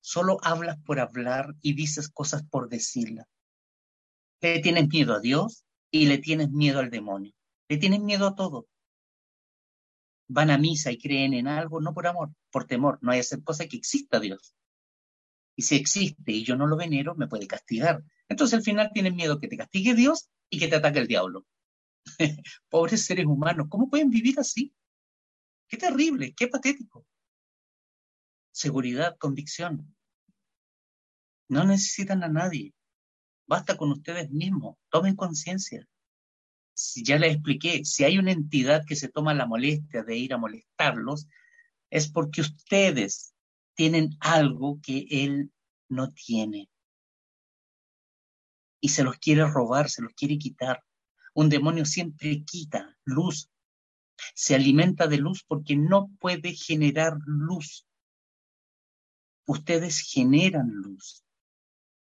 solo 0.00 0.38
hablas 0.42 0.78
por 0.78 0.98
hablar 0.98 1.54
y 1.60 1.74
dices 1.74 2.08
cosas 2.08 2.42
por 2.48 2.70
decirlas. 2.70 3.26
Le 4.40 4.60
tienes 4.60 4.88
miedo 4.88 5.12
a 5.12 5.20
Dios 5.20 5.66
y 5.90 6.06
le 6.06 6.16
tienes 6.16 6.50
miedo 6.50 6.78
al 6.78 6.88
demonio. 6.88 7.34
Le 7.68 7.76
tienes 7.76 8.00
miedo 8.00 8.26
a 8.26 8.34
todo 8.34 8.66
van 10.28 10.50
a 10.50 10.56
misa 10.56 10.90
y 10.90 10.96
creen 10.96 11.34
en 11.34 11.48
algo, 11.48 11.82
no 11.82 11.92
por 11.92 12.06
amor, 12.06 12.30
por 12.50 12.64
temor. 12.64 12.98
No 13.02 13.12
hay 13.12 13.20
hacer 13.20 13.42
cosa 13.42 13.66
que 13.66 13.76
exista 13.76 14.20
Dios. 14.20 14.54
Y 15.54 15.62
si 15.64 15.76
existe 15.76 16.32
y 16.32 16.44
yo 16.44 16.56
no 16.56 16.66
lo 16.66 16.78
venero, 16.78 17.14
me 17.14 17.28
puede 17.28 17.46
castigar. 17.46 18.02
Entonces 18.28 18.58
al 18.58 18.64
final 18.64 18.90
tienen 18.92 19.16
miedo 19.16 19.38
que 19.38 19.48
te 19.48 19.56
castigue 19.56 19.94
Dios 19.94 20.28
y 20.50 20.58
que 20.58 20.68
te 20.68 20.76
ataque 20.76 20.98
el 20.98 21.06
diablo. 21.06 21.46
Pobres 22.68 23.04
seres 23.04 23.26
humanos, 23.26 23.66
¿cómo 23.68 23.88
pueden 23.88 24.10
vivir 24.10 24.38
así? 24.38 24.74
Qué 25.68 25.76
terrible, 25.76 26.34
qué 26.34 26.48
patético. 26.48 27.06
Seguridad, 28.52 29.16
convicción. 29.18 29.94
No 31.48 31.64
necesitan 31.64 32.24
a 32.24 32.28
nadie. 32.28 32.74
Basta 33.46 33.76
con 33.76 33.92
ustedes 33.92 34.30
mismos. 34.30 34.76
Tomen 34.90 35.14
conciencia 35.14 35.86
si 36.76 37.02
ya 37.02 37.18
les 37.18 37.34
expliqué, 37.34 37.84
si 37.86 38.04
hay 38.04 38.18
una 38.18 38.32
entidad 38.32 38.84
que 38.86 38.96
se 38.96 39.08
toma 39.08 39.32
la 39.32 39.46
molestia 39.46 40.02
de 40.02 40.16
ir 40.18 40.34
a 40.34 40.38
molestarlos, 40.38 41.26
es 41.90 42.10
porque 42.10 42.42
ustedes 42.42 43.34
tienen 43.74 44.10
algo 44.20 44.78
que 44.82 45.06
él 45.08 45.50
no 45.88 46.12
tiene. 46.12 46.68
Y 48.86 48.88
se 48.88 49.02
los 49.02 49.18
quiere 49.18 49.44
robar, 49.44 49.90
se 49.90 50.00
los 50.00 50.12
quiere 50.12 50.38
quitar. 50.38 50.84
Un 51.34 51.48
demonio 51.48 51.84
siempre 51.84 52.44
quita 52.44 52.96
luz, 53.04 53.50
Se 54.32 54.54
alimenta 54.54 55.08
de 55.08 55.18
luz 55.18 55.42
porque 55.42 55.74
no 55.74 56.08
puede 56.20 56.52
generar 56.52 57.18
luz. 57.26 57.84
Ustedes 59.44 60.00
generan 60.02 60.70
luz. 60.70 61.24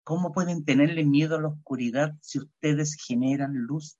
¿Cómo 0.03 0.31
pueden 0.31 0.63
tenerle 0.63 1.05
miedo 1.05 1.37
a 1.37 1.41
la 1.41 1.47
oscuridad 1.47 2.13
si 2.21 2.37
ustedes 2.37 2.93
generan 2.93 3.55
luz? 3.55 3.97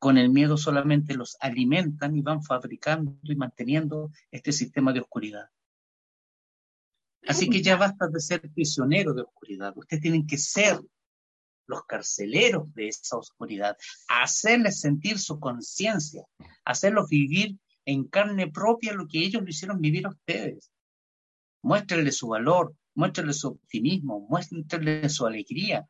Con 0.00 0.18
el 0.18 0.30
miedo 0.30 0.56
solamente 0.56 1.14
los 1.14 1.36
alimentan 1.38 2.16
y 2.16 2.22
van 2.22 2.42
fabricando 2.42 3.16
y 3.22 3.36
manteniendo 3.36 4.10
este 4.32 4.50
sistema 4.50 4.92
de 4.92 4.98
oscuridad. 5.02 5.48
Así 7.28 7.50
que 7.50 7.60
ya 7.60 7.76
basta 7.76 8.08
de 8.08 8.20
ser 8.20 8.40
prisioneros 8.40 9.14
de 9.14 9.20
oscuridad. 9.20 9.74
Ustedes 9.76 10.00
tienen 10.00 10.26
que 10.26 10.38
ser 10.38 10.80
los 11.66 11.84
carceleros 11.84 12.72
de 12.72 12.88
esa 12.88 13.18
oscuridad, 13.18 13.76
hacerles 14.08 14.80
sentir 14.80 15.18
su 15.18 15.38
conciencia, 15.38 16.24
hacerlos 16.64 17.10
vivir 17.10 17.58
en 17.84 18.04
carne 18.04 18.50
propia 18.50 18.94
lo 18.94 19.06
que 19.06 19.18
ellos 19.18 19.42
lo 19.42 19.50
hicieron 19.50 19.78
vivir 19.78 20.06
a 20.06 20.08
ustedes. 20.08 20.72
Muéstrenle 21.62 22.12
su 22.12 22.28
valor, 22.28 22.74
muéstrenle 22.94 23.34
su 23.34 23.48
optimismo, 23.48 24.20
muéstrenle 24.20 25.06
su 25.10 25.26
alegría. 25.26 25.86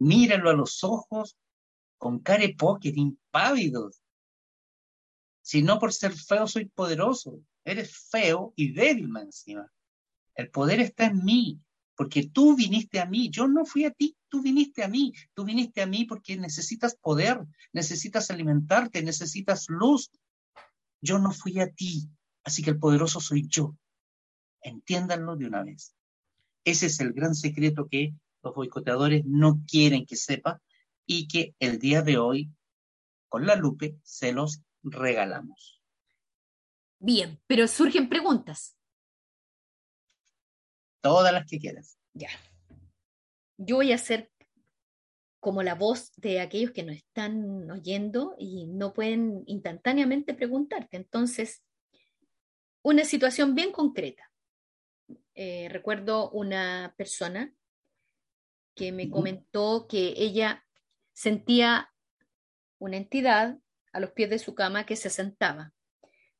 Mírenlo 0.00 0.50
a 0.50 0.54
los 0.54 0.84
ojos 0.84 1.38
con 1.96 2.18
cara 2.18 2.44
póker, 2.58 2.92
impávidos. 2.98 4.02
Si 5.40 5.62
no 5.62 5.78
por 5.78 5.94
ser 5.94 6.12
feo 6.12 6.46
soy 6.46 6.66
poderoso, 6.66 7.40
eres 7.64 7.96
feo 8.10 8.52
y 8.54 8.74
débil 8.74 9.08
encima. 9.16 9.72
El 10.34 10.50
poder 10.50 10.80
está 10.80 11.06
en 11.06 11.24
mí, 11.24 11.60
porque 11.94 12.28
tú 12.28 12.56
viniste 12.56 13.00
a 13.00 13.06
mí, 13.06 13.30
yo 13.30 13.46
no 13.46 13.64
fui 13.64 13.84
a 13.84 13.90
ti, 13.90 14.16
tú 14.28 14.42
viniste 14.42 14.82
a 14.82 14.88
mí, 14.88 15.12
tú 15.34 15.44
viniste 15.44 15.82
a 15.82 15.86
mí 15.86 16.04
porque 16.04 16.36
necesitas 16.36 16.96
poder, 16.96 17.40
necesitas 17.72 18.30
alimentarte, 18.30 19.02
necesitas 19.02 19.66
luz. 19.68 20.10
Yo 21.00 21.18
no 21.18 21.32
fui 21.32 21.60
a 21.60 21.70
ti, 21.70 22.08
así 22.44 22.62
que 22.62 22.70
el 22.70 22.78
poderoso 22.78 23.20
soy 23.20 23.46
yo. 23.46 23.76
Entiéndanlo 24.62 25.36
de 25.36 25.46
una 25.46 25.62
vez. 25.62 25.94
Ese 26.64 26.86
es 26.86 27.00
el 27.00 27.12
gran 27.12 27.34
secreto 27.34 27.88
que 27.90 28.14
los 28.42 28.54
boicoteadores 28.54 29.24
no 29.24 29.62
quieren 29.66 30.06
que 30.06 30.16
sepa 30.16 30.62
y 31.06 31.28
que 31.28 31.54
el 31.58 31.78
día 31.78 32.02
de 32.02 32.18
hoy, 32.18 32.50
con 33.28 33.46
la 33.46 33.56
Lupe, 33.56 33.98
se 34.02 34.32
los 34.32 34.62
regalamos. 34.82 35.80
Bien, 36.98 37.40
pero 37.46 37.66
surgen 37.66 38.08
preguntas. 38.08 38.76
Todas 41.02 41.32
las 41.32 41.46
que 41.46 41.58
quieras. 41.58 41.98
Ya. 42.14 42.30
Yo 43.58 43.76
voy 43.76 43.92
a 43.92 43.98
ser 43.98 44.30
como 45.40 45.64
la 45.64 45.74
voz 45.74 46.12
de 46.16 46.40
aquellos 46.40 46.70
que 46.70 46.84
nos 46.84 46.96
están 46.96 47.68
oyendo 47.70 48.36
y 48.38 48.66
no 48.66 48.94
pueden 48.94 49.42
instantáneamente 49.46 50.34
preguntarte. 50.34 50.96
Entonces, 50.96 51.64
una 52.82 53.04
situación 53.04 53.54
bien 53.56 53.72
concreta. 53.72 54.30
Eh, 55.34 55.68
recuerdo 55.70 56.30
una 56.30 56.94
persona 56.96 57.52
que 58.76 58.92
me 58.92 59.10
comentó 59.10 59.86
que 59.88 60.14
ella 60.16 60.64
sentía 61.12 61.92
una 62.78 62.96
entidad 62.96 63.58
a 63.92 64.00
los 64.00 64.12
pies 64.12 64.30
de 64.30 64.38
su 64.38 64.54
cama 64.54 64.86
que 64.86 64.96
se 64.96 65.10
sentaba. 65.10 65.72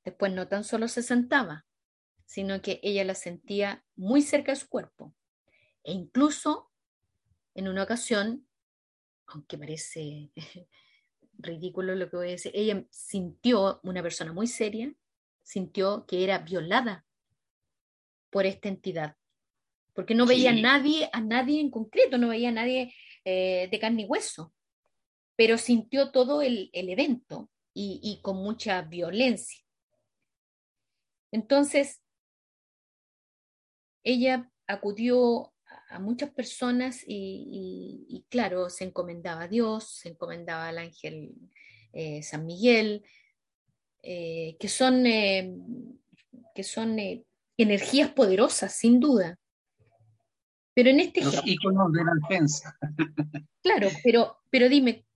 Después 0.05 0.33
no 0.33 0.47
tan 0.49 0.63
solo 0.65 0.89
se 0.89 1.03
sentaba, 1.03 1.67
sino 2.33 2.63
que 2.63 2.81
ella 2.83 3.05
la 3.05 3.15
sentía 3.15 3.85
muy 3.95 4.23
cerca 4.23 4.53
de 4.53 4.57
su 4.57 4.69
cuerpo. 4.69 5.15
E 5.85 5.93
incluso 5.93 6.71
en 7.55 7.69
una 7.69 7.83
ocasión, 7.83 8.47
aunque 9.27 9.59
parece 9.59 10.31
ridículo 11.39 11.95
lo 11.95 12.09
que 12.09 12.17
voy 12.17 12.29
a 12.29 12.31
decir, 12.31 12.53
ella 12.55 12.85
sintió, 12.91 13.81
una 13.83 14.03
persona 14.03 14.33
muy 14.33 14.47
seria, 14.47 14.93
sintió 15.43 16.07
que 16.07 16.25
era 16.25 16.39
violada 16.39 17.05
por 18.31 18.47
esta 18.47 18.69
entidad, 18.69 19.17
porque 19.93 20.15
no 20.15 20.25
veía 20.25 20.51
a 20.51 20.55
nadie, 20.55 21.11
a 21.13 21.21
nadie 21.21 21.61
en 21.61 21.71
concreto, 21.71 22.17
no 22.17 22.29
veía 22.29 22.49
a 22.49 22.53
nadie 22.53 22.95
eh, 23.25 23.69
de 23.71 23.79
carne 23.79 24.03
y 24.03 24.07
hueso 24.07 24.55
pero 25.37 25.59
sintió 25.59 26.11
todo 26.13 26.43
el, 26.43 26.71
evento 26.73 27.51
y, 27.75 28.21
con 28.23 28.37
mucha 28.37 28.83
violencia. 28.83 29.61
Entonces, 31.31 32.02
ella 34.05 34.51
acudió 34.67 35.53
a 35.89 35.99
muchas 35.99 36.31
personas 36.31 37.05
y, 37.07 38.25
claro, 38.29 38.71
se 38.71 38.85
encomendaba 38.85 39.43
a 39.43 39.49
Dios, 39.49 39.89
se 39.89 40.11
encomendaba 40.11 40.69
al 40.69 40.79
ángel 40.79 41.35
eh, 41.93 42.23
San 42.23 42.47
Miguel, 42.47 43.05
eh, 44.03 44.57
que 44.59 44.69
son, 44.69 45.07
eh, 45.07 45.55
que 46.55 46.65
son 46.65 46.99
energías 47.57 48.11
poderosas, 48.11 48.75
sin 48.75 49.01
duda. 49.01 49.39
Pero 50.75 50.89
en 50.89 51.01
este 51.01 51.23
Los 51.23 51.45
de 51.45 52.05
la 52.05 52.13
defensa. 52.29 52.77
Claro, 53.63 53.91
pero, 54.03 54.39
pero 54.51 54.69
dime, 54.69 55.07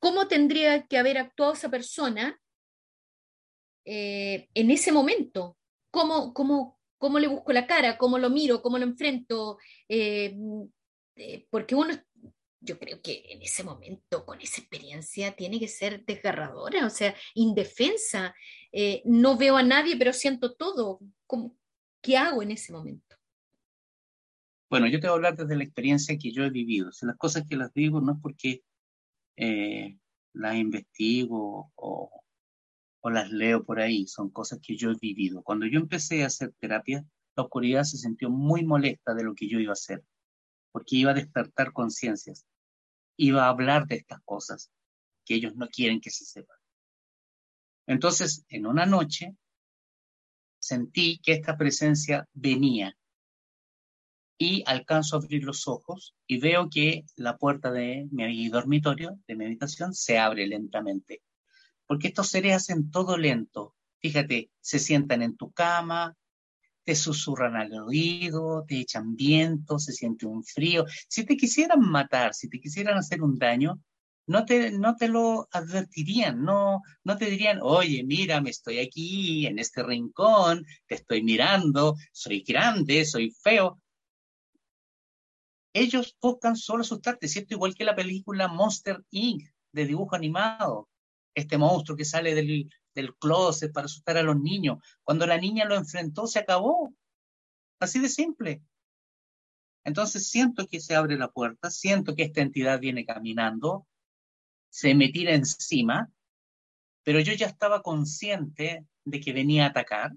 ¿Cómo 0.00 0.26
tendría 0.26 0.88
que 0.88 0.98
haber 0.98 1.16
actuado 1.16 1.52
esa 1.52 1.70
persona 1.70 2.40
en 3.84 4.70
ese 4.72 4.90
momento? 4.90 5.56
¿Cómo, 5.92 6.34
cómo, 6.34 6.81
¿Cómo 7.02 7.18
le 7.18 7.26
busco 7.26 7.52
la 7.52 7.66
cara? 7.66 7.98
¿Cómo 7.98 8.16
lo 8.16 8.30
miro? 8.30 8.62
¿Cómo 8.62 8.78
lo 8.78 8.84
enfrento? 8.84 9.58
Eh, 9.88 10.36
eh, 11.16 11.48
porque 11.50 11.74
uno, 11.74 11.94
yo 12.60 12.78
creo 12.78 13.02
que 13.02 13.24
en 13.28 13.42
ese 13.42 13.64
momento, 13.64 14.24
con 14.24 14.40
esa 14.40 14.60
experiencia, 14.60 15.32
tiene 15.32 15.58
que 15.58 15.66
ser 15.66 16.04
desgarradora, 16.04 16.86
o 16.86 16.90
sea, 16.90 17.12
indefensa. 17.34 18.36
no 19.04 19.36
veo 19.36 19.56
a 19.56 19.64
nadie, 19.64 19.96
pero 19.96 20.12
siento 20.12 20.54
todo. 20.54 21.00
¿Qué 22.00 22.16
hago 22.16 22.40
en 22.40 22.52
ese 22.52 22.72
momento? 22.72 23.16
Bueno, 24.70 24.86
yo 24.86 25.00
te 25.00 25.08
voy 25.08 25.14
a 25.14 25.16
hablar 25.16 25.36
desde 25.36 25.56
la 25.56 25.64
experiencia 25.64 26.16
que 26.16 26.30
yo 26.30 26.44
he 26.44 26.50
vivido. 26.50 26.88
las 27.02 27.16
cosas 27.16 27.42
que 27.48 27.56
las 27.56 27.74
digo 27.74 28.00
no 28.00 28.12
es 28.12 28.18
porque 28.22 28.62
eh, 29.36 29.98
las 30.34 30.54
investigo 30.54 31.72
o, 31.74 32.21
o, 33.02 33.10
las 33.10 33.30
leo 33.30 33.64
por 33.64 33.80
ahí, 33.80 34.06
son 34.06 34.30
cosas 34.30 34.60
que 34.62 34.76
yo 34.76 34.90
he 34.90 34.96
vivido. 35.00 35.42
Cuando 35.42 35.66
yo 35.66 35.78
empecé 35.78 36.22
a 36.22 36.26
hacer 36.26 36.52
terapia, 36.58 37.04
la 37.36 37.44
oscuridad 37.44 37.84
se 37.84 37.98
sintió 37.98 38.30
muy 38.30 38.64
molesta 38.64 39.14
de 39.14 39.24
lo 39.24 39.34
que 39.34 39.48
yo 39.48 39.58
iba 39.58 39.72
a 39.72 39.74
hacer, 39.74 40.04
porque 40.72 40.96
iba 40.96 41.10
a 41.10 41.14
despertar 41.14 41.72
conciencias, 41.72 42.46
iba 43.16 43.44
a 43.44 43.48
hablar 43.48 43.86
de 43.86 43.96
estas 43.96 44.20
cosas 44.24 44.70
que 45.24 45.34
ellos 45.34 45.54
no 45.56 45.68
quieren 45.68 46.00
que 46.00 46.10
se 46.10 46.24
sepan. 46.24 46.56
Entonces, 47.86 48.44
en 48.48 48.66
una 48.66 48.86
noche, 48.86 49.36
sentí 50.58 51.18
que 51.22 51.32
esta 51.32 51.56
presencia 51.56 52.28
venía 52.32 52.96
y 54.38 54.62
alcanzo 54.66 55.16
a 55.16 55.18
abrir 55.20 55.44
los 55.44 55.68
ojos 55.68 56.14
y 56.26 56.38
veo 56.38 56.68
que 56.70 57.04
la 57.16 57.36
puerta 57.36 57.70
de 57.70 58.08
mi 58.10 58.48
dormitorio, 58.48 59.18
de 59.26 59.36
mi 59.36 59.44
habitación, 59.44 59.94
se 59.94 60.18
abre 60.18 60.46
lentamente. 60.46 61.22
Porque 61.92 62.08
estos 62.08 62.30
seres 62.30 62.54
hacen 62.54 62.90
todo 62.90 63.18
lento. 63.18 63.74
Fíjate, 63.98 64.50
se 64.62 64.78
sientan 64.78 65.20
en 65.20 65.36
tu 65.36 65.52
cama, 65.52 66.16
te 66.84 66.94
susurran 66.94 67.54
al 67.54 67.70
oído, 67.74 68.64
te 68.66 68.80
echan 68.80 69.14
viento, 69.14 69.78
se 69.78 69.92
siente 69.92 70.24
un 70.24 70.42
frío. 70.42 70.86
Si 71.06 71.26
te 71.26 71.36
quisieran 71.36 71.80
matar, 71.80 72.32
si 72.32 72.48
te 72.48 72.58
quisieran 72.58 72.96
hacer 72.96 73.22
un 73.22 73.36
daño, 73.36 73.78
no 74.26 74.46
te, 74.46 74.70
no 74.70 74.96
te 74.96 75.08
lo 75.08 75.46
advertirían, 75.52 76.42
no, 76.42 76.80
no 77.04 77.18
te 77.18 77.26
dirían, 77.26 77.58
oye, 77.60 78.02
mira, 78.04 78.40
me 78.40 78.48
estoy 78.48 78.78
aquí 78.78 79.46
en 79.46 79.58
este 79.58 79.82
rincón, 79.82 80.64
te 80.86 80.94
estoy 80.94 81.22
mirando, 81.22 81.96
soy 82.10 82.40
grande, 82.40 83.04
soy 83.04 83.32
feo 83.42 83.82
ellos 85.74 86.16
buscan 86.22 86.56
solo 86.56 86.82
asustarte, 86.82 87.28
¿cierto? 87.28 87.52
Igual 87.52 87.74
que 87.74 87.84
la 87.84 87.94
película 87.94 88.48
Monster 88.48 89.02
Inc. 89.10 89.42
de 89.72 89.86
dibujo 89.86 90.14
animado. 90.14 90.88
Este 91.34 91.58
monstruo 91.58 91.96
que 91.96 92.04
sale 92.04 92.34
del, 92.34 92.70
del 92.94 93.14
closet 93.16 93.72
para 93.72 93.86
asustar 93.86 94.16
a 94.16 94.22
los 94.22 94.38
niños. 94.40 94.78
Cuando 95.02 95.26
la 95.26 95.38
niña 95.38 95.64
lo 95.64 95.76
enfrentó, 95.76 96.26
se 96.26 96.38
acabó. 96.38 96.94
Así 97.80 97.98
de 98.00 98.08
simple. 98.08 98.62
Entonces 99.84 100.28
siento 100.28 100.66
que 100.66 100.80
se 100.80 100.94
abre 100.94 101.16
la 101.16 101.30
puerta, 101.30 101.70
siento 101.70 102.14
que 102.14 102.24
esta 102.24 102.40
entidad 102.40 102.78
viene 102.78 103.04
caminando, 103.04 103.86
se 104.70 104.94
me 104.94 105.08
tira 105.08 105.34
encima, 105.34 106.10
pero 107.02 107.20
yo 107.20 107.32
ya 107.32 107.46
estaba 107.46 107.82
consciente 107.82 108.86
de 109.04 109.20
que 109.20 109.32
venía 109.32 109.64
a 109.64 109.68
atacar 109.70 110.12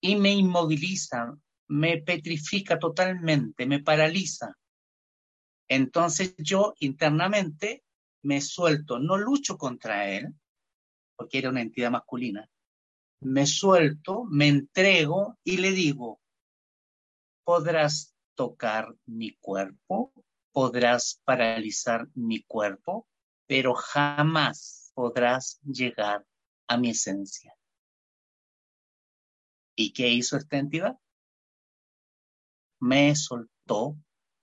y 0.00 0.16
me 0.16 0.32
inmoviliza, 0.32 1.36
me 1.68 1.98
petrifica 1.98 2.78
totalmente, 2.78 3.66
me 3.66 3.80
paraliza. 3.80 4.56
Entonces 5.68 6.34
yo 6.38 6.74
internamente 6.80 7.84
me 8.22 8.40
suelto, 8.40 8.98
no 8.98 9.16
lucho 9.16 9.56
contra 9.56 10.08
él, 10.10 10.34
porque 11.16 11.38
era 11.38 11.50
una 11.50 11.62
entidad 11.62 11.90
masculina, 11.90 12.48
me 13.20 13.46
suelto, 13.46 14.24
me 14.24 14.48
entrego 14.48 15.38
y 15.44 15.58
le 15.58 15.72
digo, 15.72 16.20
podrás 17.44 18.14
tocar 18.34 18.94
mi 19.06 19.36
cuerpo, 19.36 20.12
podrás 20.52 21.20
paralizar 21.24 22.08
mi 22.14 22.42
cuerpo, 22.42 23.06
pero 23.46 23.74
jamás 23.74 24.92
podrás 24.94 25.60
llegar 25.62 26.26
a 26.68 26.78
mi 26.78 26.90
esencia. 26.90 27.54
¿Y 29.76 29.92
qué 29.92 30.08
hizo 30.08 30.36
esta 30.36 30.58
entidad? 30.58 30.98
Me 32.80 33.14
soltó, 33.14 33.96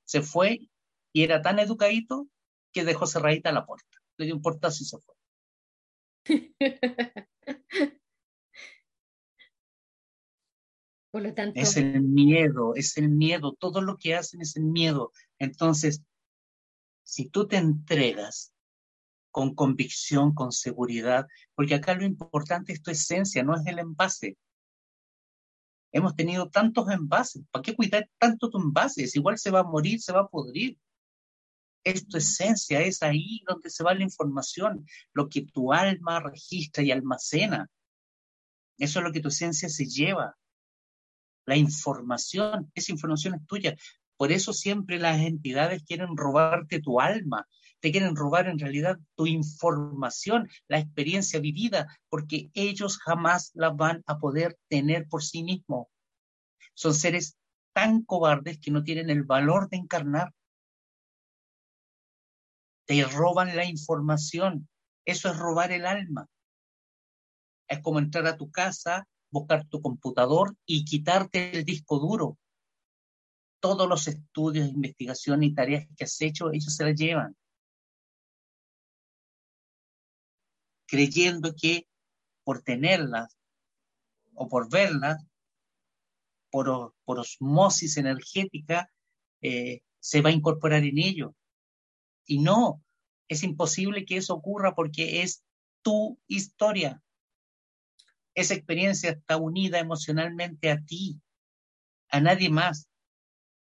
se 0.03 0.21
fue 0.21 0.69
y 1.11 1.23
era 1.23 1.41
tan 1.41 1.59
educadito 1.59 2.27
que 2.73 2.83
dejó 2.83 3.07
cerradita 3.07 3.51
la 3.51 3.65
puerta. 3.65 3.97
Le 4.17 4.25
dio 4.25 4.35
un 4.35 4.41
portazo 4.41 4.83
y 4.83 4.85
se 4.85 4.97
fue. 4.99 5.15
Por 11.11 11.21
lo 11.21 11.33
tanto. 11.33 11.59
Es 11.59 11.77
el 11.77 12.01
miedo, 12.01 12.75
es 12.75 12.97
el 12.97 13.09
miedo. 13.09 13.53
Todo 13.53 13.81
lo 13.81 13.97
que 13.97 14.15
hacen 14.15 14.41
es 14.41 14.55
el 14.55 14.63
miedo. 14.63 15.11
Entonces, 15.39 16.03
si 17.03 17.29
tú 17.29 17.47
te 17.47 17.57
entregas 17.57 18.53
con 19.31 19.55
convicción, 19.55 20.33
con 20.33 20.51
seguridad, 20.51 21.27
porque 21.55 21.75
acá 21.75 21.93
lo 21.95 22.03
importante 22.03 22.73
es 22.73 22.81
tu 22.81 22.91
esencia, 22.91 23.43
no 23.43 23.55
es 23.55 23.65
el 23.65 23.79
envase. 23.79 24.37
Hemos 25.91 26.15
tenido 26.15 26.49
tantos 26.49 26.89
envases, 26.89 27.43
¿para 27.51 27.63
qué 27.63 27.75
cuidar 27.75 28.09
tanto 28.17 28.49
tu 28.49 28.57
envase? 28.57 29.07
Igual 29.13 29.37
se 29.37 29.51
va 29.51 29.59
a 29.61 29.63
morir, 29.63 30.01
se 30.01 30.11
va 30.11 30.21
a 30.21 30.27
podrir. 30.27 30.77
Es 31.87 32.07
tu 32.07 32.17
esencia, 32.17 32.81
es 32.81 33.01
ahí 33.01 33.41
donde 33.47 33.69
se 33.69 33.83
va 33.83 33.93
la 33.93 34.03
información, 34.03 34.85
lo 35.13 35.29
que 35.29 35.45
tu 35.45 35.71
alma 35.71 36.19
registra 36.19 36.83
y 36.83 36.91
almacena. 36.91 37.69
Eso 38.77 38.99
es 38.99 39.05
lo 39.05 39.11
que 39.11 39.21
tu 39.21 39.29
esencia 39.29 39.69
se 39.69 39.85
lleva. 39.85 40.35
La 41.45 41.55
información, 41.55 42.71
esa 42.75 42.91
información 42.91 43.35
es 43.35 43.47
tuya. 43.47 43.75
Por 44.17 44.31
eso 44.31 44.51
siempre 44.51 44.99
las 44.99 45.21
entidades 45.21 45.83
quieren 45.83 46.17
robarte 46.17 46.81
tu 46.81 46.99
alma, 46.99 47.47
te 47.79 47.91
quieren 47.91 48.15
robar 48.15 48.47
en 48.47 48.59
realidad 48.59 48.99
tu 49.15 49.27
información, 49.27 50.49
la 50.67 50.79
experiencia 50.79 51.39
vivida, 51.39 51.87
porque 52.09 52.49
ellos 52.53 52.97
jamás 52.97 53.51
la 53.53 53.69
van 53.69 54.03
a 54.07 54.17
poder 54.19 54.57
tener 54.67 55.07
por 55.07 55.23
sí 55.23 55.43
mismos. 55.43 55.87
Son 56.73 56.93
seres 56.93 57.37
tan 57.73 58.01
cobardes 58.01 58.59
que 58.59 58.71
no 58.71 58.83
tienen 58.83 59.09
el 59.09 59.23
valor 59.23 59.69
de 59.69 59.77
encarnar. 59.77 60.33
Te 62.87 63.03
roban 63.03 63.55
la 63.55 63.65
información. 63.65 64.67
Eso 65.05 65.29
es 65.29 65.37
robar 65.37 65.71
el 65.71 65.85
alma. 65.85 66.27
Es 67.67 67.79
como 67.81 67.99
entrar 67.99 68.25
a 68.25 68.37
tu 68.37 68.49
casa, 68.49 69.07
buscar 69.29 69.67
tu 69.67 69.81
computador 69.81 70.55
y 70.65 70.83
quitarte 70.85 71.55
el 71.55 71.63
disco 71.63 71.99
duro. 71.99 72.39
Todos 73.59 73.87
los 73.87 74.07
estudios, 74.07 74.67
investigaciones 74.67 75.49
y 75.49 75.53
tareas 75.53 75.87
que 75.95 76.05
has 76.05 76.19
hecho, 76.21 76.51
ellos 76.51 76.73
se 76.73 76.85
las 76.85 76.95
llevan. 76.95 77.35
creyendo 80.87 81.53
que 81.53 81.87
por 82.43 82.63
tenerlas 82.63 83.37
o 84.33 84.47
por 84.47 84.71
verlas, 84.71 85.23
por, 86.49 86.93
osmosis 87.05 87.97
energética, 87.97 88.89
eh, 89.41 89.81
se 89.99 90.21
va 90.21 90.29
a 90.29 90.33
incorporar 90.33 90.83
en 90.83 90.97
ello. 90.97 91.35
Y 92.27 92.39
no, 92.39 92.83
es 93.27 93.41
imposible 93.43 94.05
que 94.05 94.17
eso 94.17 94.35
ocurra 94.35 94.75
porque 94.75 95.23
es 95.23 95.43
tu 95.81 96.19
historia. 96.27 97.01
Esa 98.35 98.53
experiencia 98.53 99.11
está 99.11 99.37
unida 99.37 99.79
emocionalmente 99.79 100.69
a 100.69 100.83
ti, 100.83 101.19
a 102.09 102.19
nadie 102.19 102.49
más. 102.49 102.89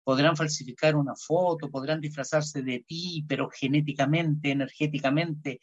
Podrán 0.03 0.37
falsificar 0.37 0.97
una 0.97 1.15
foto, 1.15 1.71
podrán 1.71 2.01
disfrazarse 2.01 2.63
de 2.63 2.81
ti, 2.81 3.25
pero 3.29 3.51
genéticamente, 3.51 4.51
energéticamente, 4.51 5.61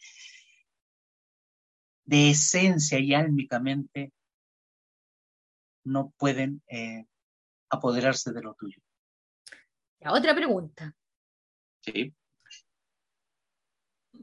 de 2.04 2.30
esencia 2.30 2.98
y 2.98 3.14
álmicamente 3.14 4.12
no 5.84 6.14
pueden 6.16 6.62
eh, 6.68 7.06
apoderarse 7.68 8.32
de 8.32 8.42
lo 8.42 8.54
tuyo. 8.54 8.80
otra 10.06 10.34
pregunta. 10.34 10.94
Sí. 11.80 12.14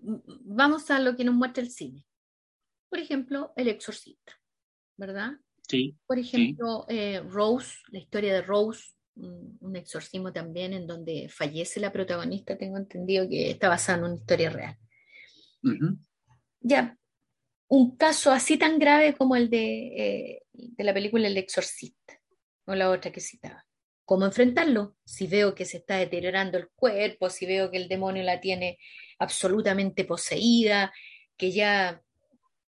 Vamos 0.01 0.89
a 0.91 0.99
lo 0.99 1.15
que 1.15 1.23
nos 1.23 1.35
muestra 1.35 1.63
el 1.63 1.69
cine. 1.69 2.05
Por 2.89 2.99
ejemplo, 2.99 3.53
El 3.55 3.67
Exorcista, 3.67 4.33
¿verdad? 4.97 5.33
Sí. 5.67 5.95
Por 6.05 6.19
ejemplo, 6.19 6.85
eh, 6.89 7.21
Rose, 7.21 7.77
la 7.89 7.99
historia 7.99 8.33
de 8.33 8.41
Rose, 8.41 8.91
un, 9.15 9.75
exorcismo 9.75 10.33
también 10.33 10.73
en 10.73 10.87
donde 10.87 11.29
fallece 11.29 11.79
la 11.79 11.91
protagonista, 11.91 12.57
tengo 12.57 12.77
entendido 12.77 13.27
que 13.29 13.51
está 13.51 13.69
basado 13.69 13.99
en 13.99 14.05
una 14.05 14.15
historia 14.15 14.49
real. 14.49 14.77
Ya, 16.59 16.97
un 17.67 17.95
caso 17.95 18.31
así 18.31 18.57
tan 18.57 18.79
grave 18.79 19.15
como 19.15 19.35
el 19.35 19.49
eh, 19.53 20.41
de, 20.51 20.83
la 20.83 20.93
película 20.93 21.27
El 21.27 21.37
Exorcista, 21.37 22.19
o 22.65 22.75
la 22.75 22.89
otra 22.89 23.11
que 23.11 23.21
citaba. 23.21 23.65
¿Cómo 24.11 24.25
enfrentarlo? 24.25 24.97
Si 25.05 25.25
veo 25.25 25.55
que 25.55 25.63
se 25.63 25.77
está 25.77 25.95
deteriorando 25.95 26.57
el 26.57 26.67
cuerpo, 26.75 27.29
si 27.29 27.45
veo 27.45 27.71
que 27.71 27.77
el 27.77 27.87
demonio 27.87 28.23
la 28.23 28.41
tiene 28.41 28.77
absolutamente 29.19 30.03
poseída, 30.03 30.91
que 31.37 31.53
ya, 31.53 32.03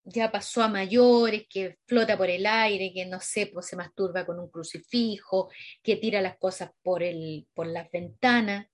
ya 0.04 0.30
pasó 0.30 0.62
a 0.62 0.68
mayores, 0.68 1.46
que 1.48 1.78
flota 1.86 2.18
por 2.18 2.28
el 2.28 2.44
aire, 2.44 2.92
que 2.92 3.06
no 3.06 3.20
sé, 3.20 3.46
pues 3.46 3.68
se 3.68 3.76
masturba 3.76 4.26
con 4.26 4.38
un 4.38 4.50
crucifijo, 4.50 5.48
que 5.82 5.96
tira 5.96 6.20
las 6.20 6.36
cosas 6.36 6.72
por, 6.82 7.02
el, 7.02 7.48
por 7.54 7.66
las 7.66 7.90
ventanas. 7.90 8.66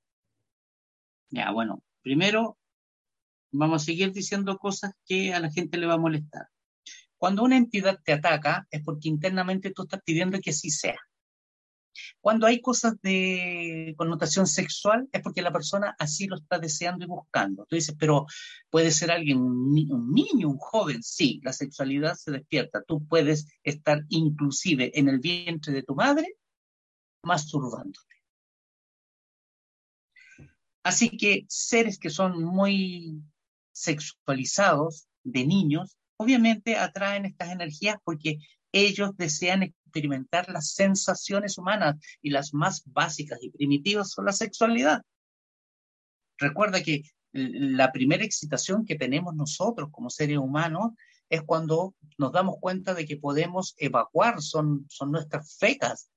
Ya, 1.28 1.52
bueno, 1.52 1.84
primero 2.02 2.58
vamos 3.52 3.80
a 3.80 3.84
seguir 3.84 4.10
diciendo 4.10 4.58
cosas 4.58 4.90
que 5.06 5.32
a 5.32 5.38
la 5.38 5.52
gente 5.52 5.78
le 5.78 5.86
va 5.86 5.94
a 5.94 5.98
molestar. 5.98 6.48
Cuando 7.16 7.44
una 7.44 7.58
entidad 7.58 8.00
te 8.04 8.12
ataca 8.12 8.66
es 8.72 8.82
porque 8.82 9.08
internamente 9.08 9.70
tú 9.70 9.84
estás 9.84 10.00
pidiendo 10.04 10.40
que 10.40 10.50
así 10.50 10.70
sea. 10.70 10.98
Cuando 12.20 12.46
hay 12.46 12.60
cosas 12.60 13.00
de 13.02 13.94
connotación 13.96 14.46
sexual 14.46 15.08
es 15.12 15.22
porque 15.22 15.42
la 15.42 15.52
persona 15.52 15.94
así 15.98 16.26
lo 16.26 16.36
está 16.36 16.58
deseando 16.58 17.04
y 17.04 17.08
buscando. 17.08 17.66
Tú 17.66 17.76
dices, 17.76 17.94
pero 17.98 18.26
puede 18.70 18.90
ser 18.90 19.10
alguien, 19.10 19.38
un, 19.38 19.72
niño, 19.72 20.48
un 20.48 20.58
joven. 20.58 21.02
Sí, 21.02 21.40
la 21.42 21.52
sexualidad 21.52 22.14
se 22.14 22.30
despierta. 22.30 22.82
Tú 22.86 23.06
puedes 23.06 23.46
estar 23.62 24.04
inclusive 24.08 24.98
en 24.98 25.08
el 25.08 25.18
vientre 25.18 25.72
de 25.72 25.82
tu 25.82 25.94
madre 25.94 26.36
masturbándote. 27.22 28.16
Así 30.82 31.16
que 31.16 31.44
seres 31.48 31.98
que 31.98 32.10
son 32.10 32.44
muy 32.44 33.20
sexualizados 33.72 35.08
de 35.24 35.44
niños, 35.44 35.98
obviamente 36.16 36.76
atraen 36.76 37.26
estas 37.26 37.50
energías 37.50 37.98
porque 38.04 38.38
ellos 38.72 39.16
desean 39.16 39.74
experimentar 39.86 40.48
las 40.50 40.72
sensaciones 40.72 41.58
humanas 41.58 41.96
y 42.20 42.30
las 42.30 42.52
más 42.52 42.82
básicas 42.86 43.38
y 43.42 43.50
primitivas 43.50 44.10
son 44.10 44.26
la 44.26 44.32
sexualidad. 44.32 45.02
Recuerda 46.38 46.82
que 46.82 47.02
la 47.32 47.92
primera 47.92 48.24
excitación 48.24 48.84
que 48.84 48.96
tenemos 48.96 49.34
nosotros 49.34 49.88
como 49.90 50.10
seres 50.10 50.38
humanos 50.38 50.92
es 51.28 51.42
cuando 51.42 51.94
nos 52.18 52.32
damos 52.32 52.56
cuenta 52.60 52.94
de 52.94 53.04
que 53.04 53.16
podemos 53.16 53.74
evacuar, 53.78 54.40
son, 54.40 54.86
son 54.88 55.10
nuestras 55.10 55.56
fecas, 55.58 56.08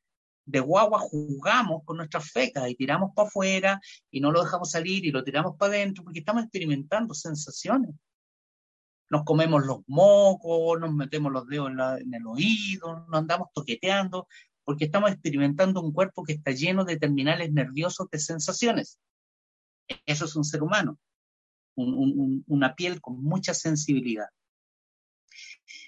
de 0.46 0.60
guagua 0.60 1.00
jugamos 1.00 1.84
con 1.86 1.98
nuestras 1.98 2.32
fecas 2.32 2.68
y 2.70 2.76
tiramos 2.76 3.12
para 3.16 3.28
afuera 3.28 3.82
y 4.10 4.20
no 4.20 4.32
lo 4.32 4.44
dejamos 4.44 4.72
salir 4.72 5.06
y 5.06 5.12
lo 5.12 5.24
tiramos 5.24 5.56
para 5.58 5.74
adentro 5.74 6.04
porque 6.04 6.20
estamos 6.20 6.44
experimentando 6.44 7.14
sensaciones. 7.14 7.92
Nos 9.10 9.24
comemos 9.24 9.66
los 9.66 9.80
mocos, 9.88 10.80
nos 10.80 10.94
metemos 10.94 11.32
los 11.32 11.48
dedos 11.48 11.72
en, 11.72 12.14
el 12.14 12.28
oído, 12.28 13.06
nos 13.08 13.20
andamos 13.20 13.50
toqueteando 13.54 14.28
porque 14.64 14.86
estamos 14.86 15.12
experimentando 15.12 15.82
un 15.82 15.92
cuerpo 15.92 16.24
que 16.24 16.34
está 16.34 16.52
lleno 16.52 16.86
de 16.86 16.98
terminales 16.98 17.52
nerviosos 17.52 18.08
de 18.12 18.20
sensaciones. 18.20 19.00
Eso 20.06 20.26
es 20.26 20.36
un 20.36 20.44
ser 20.44 20.62
humano, 20.62 21.00
una 21.76 22.76
piel 22.76 23.02
con 23.02 23.24
mucha 23.24 23.56
sensibilidad. 23.56 24.28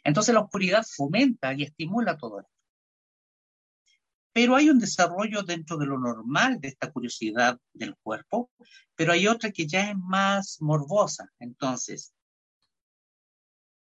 Entonces 0.04 0.34
la 0.34 0.42
oscuridad 0.42 0.84
fomenta 0.84 1.54
y 1.54 1.64
estimula 1.64 2.18
todo 2.18 2.40
esto. 2.40 2.52
Pero 4.34 4.56
hay 4.56 4.70
un 4.70 4.80
desarrollo 4.80 5.44
dentro 5.44 5.78
de 5.78 5.86
lo 5.86 6.00
normal 6.00 6.60
de 6.60 6.70
esta 6.70 6.92
curiosidad 6.92 7.60
del 7.74 7.96
cuerpo, 7.98 8.50
pero 8.96 9.12
hay 9.12 9.28
otra 9.28 9.52
que 9.52 9.68
ya 9.68 9.92
es 9.92 9.98
más 9.98 10.58
morbosa. 10.62 11.30
Entonces, 11.38 12.14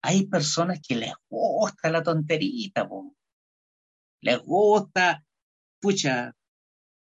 hay 0.05 0.27
personas 0.27 0.79
que 0.87 0.95
les 0.95 1.13
gusta 1.27 1.89
la 1.89 2.03
tonterita, 2.03 2.87
les 4.21 4.39
gusta, 4.39 5.25
pucha, 5.79 6.35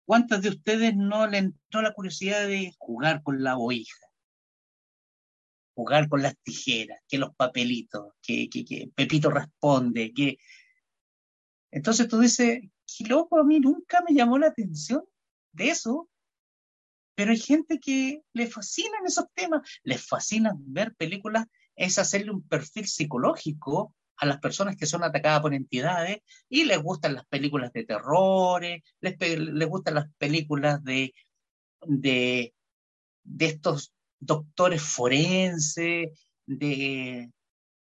¿cuántas 0.05 0.43
de 0.43 0.49
ustedes 0.49 0.95
no 0.95 1.25
le 1.25 1.39
entró 1.39 1.81
la 1.81 1.93
curiosidad 1.93 2.47
de 2.47 2.71
jugar 2.77 3.23
con 3.23 3.43
la 3.43 3.57
oija? 3.57 4.07
Jugar 5.75 6.07
con 6.07 6.21
las 6.21 6.37
tijeras, 6.43 6.99
que 7.07 7.17
los 7.17 7.35
papelitos, 7.35 8.13
que, 8.21 8.47
que, 8.47 8.63
que 8.63 8.91
Pepito 8.95 9.31
responde, 9.31 10.13
que... 10.13 10.37
Entonces 11.71 12.07
tú 12.07 12.19
dices, 12.19 12.61
qué 12.85 13.05
loco, 13.05 13.39
a 13.39 13.43
mí 13.43 13.59
nunca 13.59 14.03
me 14.07 14.13
llamó 14.13 14.37
la 14.37 14.47
atención 14.47 15.03
de 15.51 15.69
eso, 15.69 16.07
pero 17.15 17.31
hay 17.31 17.39
gente 17.39 17.79
que 17.79 18.21
le 18.33 18.45
fascinan 18.45 19.07
esos 19.07 19.25
temas, 19.33 19.67
les 19.81 20.05
fascina 20.05 20.53
ver 20.59 20.93
películas 20.93 21.47
es 21.75 21.97
hacerle 21.97 22.31
un 22.31 22.47
perfil 22.47 22.87
psicológico 22.87 23.95
a 24.17 24.25
las 24.25 24.39
personas 24.39 24.75
que 24.75 24.85
son 24.85 25.03
atacadas 25.03 25.41
por 25.41 25.53
entidades 25.53 26.19
y 26.47 26.65
les 26.65 26.81
gustan 26.81 27.15
las 27.15 27.25
películas 27.25 27.73
de 27.73 27.85
terror, 27.85 28.61
les, 28.61 29.19
les 29.19 29.67
gustan 29.67 29.95
las 29.95 30.05
películas 30.17 30.83
de, 30.83 31.13
de, 31.81 32.53
de 33.23 33.45
estos 33.45 33.93
doctores 34.19 34.81
forenses, 34.81 36.09
de, 36.45 37.31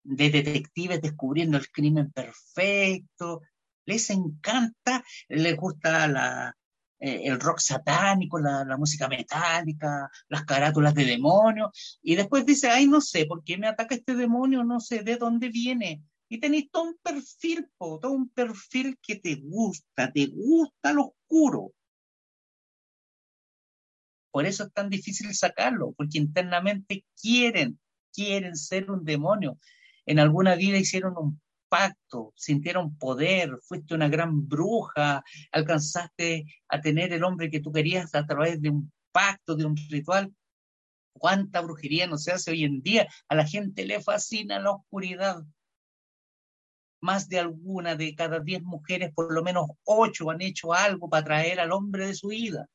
de 0.03 0.29
detectives 0.29 1.01
descubriendo 1.01 1.57
el 1.57 1.69
crimen 1.69 2.11
perfecto. 2.11 3.41
Les 3.85 4.09
encanta, 4.09 5.03
les 5.27 5.55
gusta 5.55 6.07
la, 6.07 6.55
eh, 6.99 7.21
el 7.25 7.39
rock 7.39 7.59
satánico, 7.59 8.39
la, 8.39 8.63
la, 8.63 8.77
música 8.77 9.07
metálica, 9.07 10.09
las 10.29 10.45
carátulas 10.45 10.93
de 10.93 11.05
demonios, 11.05 11.99
y 12.01 12.15
después 12.15 12.45
dice, 12.45 12.69
ay, 12.69 12.87
no 12.87 13.01
sé, 13.01 13.25
¿por 13.25 13.43
qué 13.43 13.57
me 13.57 13.67
ataca 13.67 13.95
este 13.95 14.15
demonio? 14.15 14.63
No 14.63 14.79
sé 14.79 15.03
de 15.03 15.17
dónde 15.17 15.49
viene. 15.49 16.01
Y 16.29 16.39
tenéis 16.39 16.69
todo 16.71 16.83
un 16.83 16.97
perfil, 17.01 17.67
todo 17.77 18.11
un 18.11 18.29
perfil 18.29 18.97
que 19.01 19.15
te 19.15 19.35
gusta, 19.35 20.11
te 20.11 20.27
gusta 20.27 20.93
lo 20.93 21.15
oscuro. 21.15 21.73
Por 24.31 24.45
eso 24.45 24.65
es 24.65 24.73
tan 24.73 24.89
difícil 24.89 25.33
sacarlo, 25.33 25.93
porque 25.93 26.17
internamente 26.17 27.05
quieren, 27.21 27.79
quieren 28.13 28.55
ser 28.55 28.89
un 28.91 29.05
demonio. 29.05 29.59
En 30.05 30.19
alguna 30.19 30.55
vida 30.55 30.77
hicieron 30.77 31.13
un 31.17 31.41
pacto, 31.69 32.33
sintieron 32.35 32.97
poder, 32.97 33.59
fuiste 33.63 33.95
una 33.95 34.07
gran 34.09 34.47
bruja, 34.47 35.23
alcanzaste 35.51 36.45
a 36.69 36.81
tener 36.81 37.13
el 37.13 37.23
hombre 37.23 37.49
que 37.49 37.59
tú 37.59 37.71
querías 37.71 38.13
a 38.15 38.25
través 38.25 38.61
de 38.61 38.69
un 38.69 38.91
pacto, 39.11 39.55
de 39.55 39.65
un 39.65 39.75
ritual. 39.89 40.33
¿Cuánta 41.13 41.61
brujería 41.61 42.07
no 42.07 42.17
se 42.17 42.31
hace 42.31 42.51
hoy 42.51 42.63
en 42.65 42.81
día? 42.81 43.07
A 43.29 43.35
la 43.35 43.45
gente 43.45 43.85
le 43.85 44.01
fascina 44.01 44.59
la 44.59 44.71
oscuridad. 44.71 45.43
Más 47.01 47.29
de 47.29 47.39
alguna 47.39 47.95
de 47.95 48.15
cada 48.15 48.39
diez 48.39 48.61
mujeres, 48.63 49.13
por 49.13 49.33
lo 49.33 49.43
menos 49.43 49.67
ocho 49.85 50.29
han 50.31 50.41
hecho 50.41 50.73
algo 50.73 51.09
para 51.09 51.23
traer 51.23 51.59
al 51.59 51.71
hombre 51.71 52.07
de 52.07 52.15
su 52.15 52.29
vida. 52.29 52.67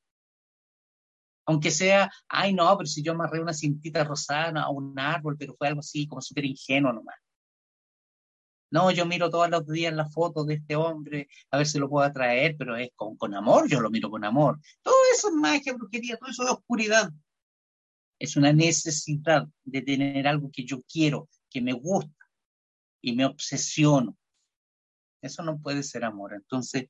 Aunque 1.47 1.71
sea, 1.71 2.11
ay 2.29 2.55
no, 2.55 2.77
pero 2.77 2.87
si 2.87 3.03
yo 3.03 3.13
amarré 3.13 3.41
una 3.41 3.53
cintita 3.53 4.05
rosada 4.05 4.63
a 4.63 4.71
un 4.71 4.99
árbol, 4.99 5.37
pero 5.37 5.55
fue 5.55 5.69
algo 5.69 5.81
así, 5.81 6.07
como 6.07 6.21
súper 6.21 6.45
ingenuo 6.45 6.93
nomás. 6.93 7.17
No, 8.71 8.91
yo 8.93 9.05
miro 9.05 9.31
todos 9.31 9.51
los 9.51 9.67
días 9.67 9.93
las 9.93 10.13
fotos 10.13 10.47
de 10.47 10.55
este 10.55 10.77
hombre, 10.77 11.29
a 11.51 11.59
ver 11.59 11.67
si 11.67 11.79
lo 11.79 11.89
puedo 11.89 12.07
atraer, 12.07 12.57
pero 12.57 12.77
es 12.77 12.91
con, 12.95 13.17
con 13.17 13.35
amor, 13.35 13.69
yo 13.69 13.81
lo 13.81 13.91
miro 13.91 14.11
con 14.11 14.25
amor. 14.25 14.61
Todo 14.83 14.95
eso 15.13 15.29
es 15.29 15.35
magia, 15.35 15.73
brujería, 15.75 16.17
todo 16.17 16.31
eso 16.31 16.45
es 16.45 16.51
oscuridad. 16.51 17.11
Es 18.19 18.37
una 18.37 18.53
necesidad 18.53 19.49
de 19.65 19.83
tener 19.83 20.29
algo 20.29 20.51
que 20.53 20.65
yo 20.65 20.83
quiero, 20.83 21.29
que 21.51 21.61
me 21.61 21.73
gusta 21.73 22.27
y 23.01 23.17
me 23.17 23.25
obsesiono. 23.25 24.17
Eso 25.21 25.43
no 25.43 25.59
puede 25.59 25.83
ser 25.83 26.05
amor. 26.05 26.35
Entonces, 26.35 26.89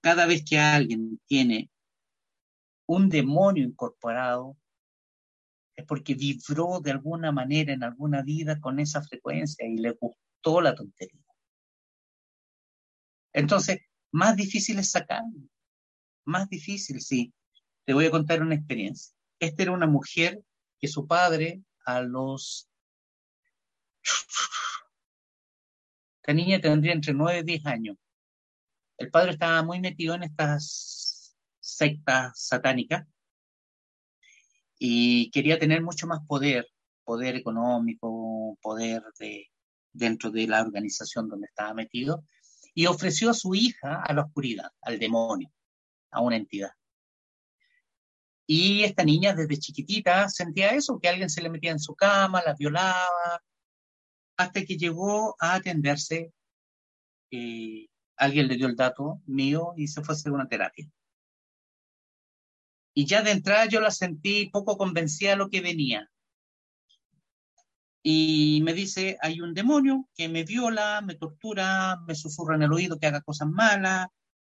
cada 0.00 0.24
vez 0.26 0.44
que 0.48 0.58
alguien 0.58 1.20
tiene 1.26 1.68
un 2.86 3.08
demonio 3.08 3.64
incorporado, 3.64 4.56
es 5.74 5.84
porque 5.84 6.14
vibró 6.14 6.80
de 6.80 6.92
alguna 6.92 7.32
manera 7.32 7.72
en 7.72 7.82
alguna 7.82 8.22
vida 8.22 8.60
con 8.60 8.78
esa 8.78 9.02
frecuencia 9.02 9.66
y 9.66 9.78
le 9.78 9.90
gustó 9.90 10.25
toda 10.40 10.62
la 10.62 10.74
tontería. 10.74 11.24
Entonces, 13.32 13.80
más 14.12 14.36
difícil 14.36 14.78
es 14.78 14.90
sacarlo. 14.90 15.40
Más 16.24 16.48
difícil, 16.48 17.00
sí. 17.00 17.34
Te 17.84 17.92
voy 17.92 18.06
a 18.06 18.10
contar 18.10 18.42
una 18.42 18.54
experiencia. 18.54 19.14
Esta 19.38 19.62
era 19.62 19.72
una 19.72 19.86
mujer 19.86 20.42
que 20.78 20.88
su 20.88 21.06
padre 21.06 21.62
a 21.84 22.00
los... 22.00 22.68
Esta 26.22 26.32
niña 26.32 26.60
tendría 26.60 26.92
entre 26.92 27.12
9 27.12 27.40
y 27.40 27.44
10 27.44 27.66
años. 27.66 27.96
El 28.96 29.10
padre 29.10 29.32
estaba 29.32 29.62
muy 29.62 29.80
metido 29.80 30.14
en 30.14 30.22
estas 30.22 31.36
sectas 31.60 32.40
satánicas 32.40 33.06
y 34.78 35.30
quería 35.30 35.58
tener 35.58 35.82
mucho 35.82 36.06
más 36.06 36.20
poder, 36.26 36.66
poder 37.04 37.36
económico, 37.36 38.56
poder 38.62 39.02
de, 39.18 39.50
dentro 39.96 40.30
de 40.30 40.46
la 40.46 40.62
organización 40.62 41.28
donde 41.28 41.46
estaba 41.46 41.74
metido, 41.74 42.24
y 42.74 42.86
ofreció 42.86 43.30
a 43.30 43.34
su 43.34 43.54
hija 43.54 44.02
a 44.02 44.12
la 44.12 44.22
oscuridad, 44.22 44.70
al 44.82 44.98
demonio, 44.98 45.50
a 46.10 46.20
una 46.20 46.36
entidad. 46.36 46.70
Y 48.46 48.84
esta 48.84 49.02
niña 49.02 49.34
desde 49.34 49.58
chiquitita 49.58 50.28
sentía 50.28 50.70
eso, 50.70 51.00
que 51.00 51.08
alguien 51.08 51.30
se 51.30 51.42
le 51.42 51.48
metía 51.48 51.72
en 51.72 51.80
su 51.80 51.94
cama, 51.94 52.42
la 52.44 52.54
violaba, 52.54 53.42
hasta 54.36 54.64
que 54.64 54.76
llegó 54.76 55.34
a 55.40 55.54
atenderse, 55.54 56.32
eh, 57.30 57.88
alguien 58.16 58.46
le 58.46 58.56
dio 58.56 58.66
el 58.66 58.76
dato 58.76 59.20
mío 59.26 59.72
y 59.76 59.88
se 59.88 60.02
fue 60.02 60.14
a 60.14 60.16
hacer 60.16 60.32
una 60.32 60.46
terapia. 60.46 60.88
Y 62.94 63.06
ya 63.06 63.22
de 63.22 63.30
entrada 63.30 63.66
yo 63.66 63.80
la 63.80 63.90
sentí 63.90 64.48
poco 64.50 64.76
convencida 64.76 65.30
de 65.30 65.36
lo 65.36 65.50
que 65.50 65.60
venía 65.60 66.10
y 68.08 68.60
me 68.62 68.72
dice, 68.72 69.18
hay 69.20 69.40
un 69.40 69.52
demonio 69.52 70.08
que 70.14 70.28
me 70.28 70.44
viola, 70.44 71.00
me 71.00 71.16
tortura, 71.16 72.00
me 72.06 72.14
susurra 72.14 72.54
en 72.54 72.62
el 72.62 72.72
oído 72.72 73.00
que 73.00 73.08
haga 73.08 73.20
cosas 73.20 73.48
malas, 73.48 74.06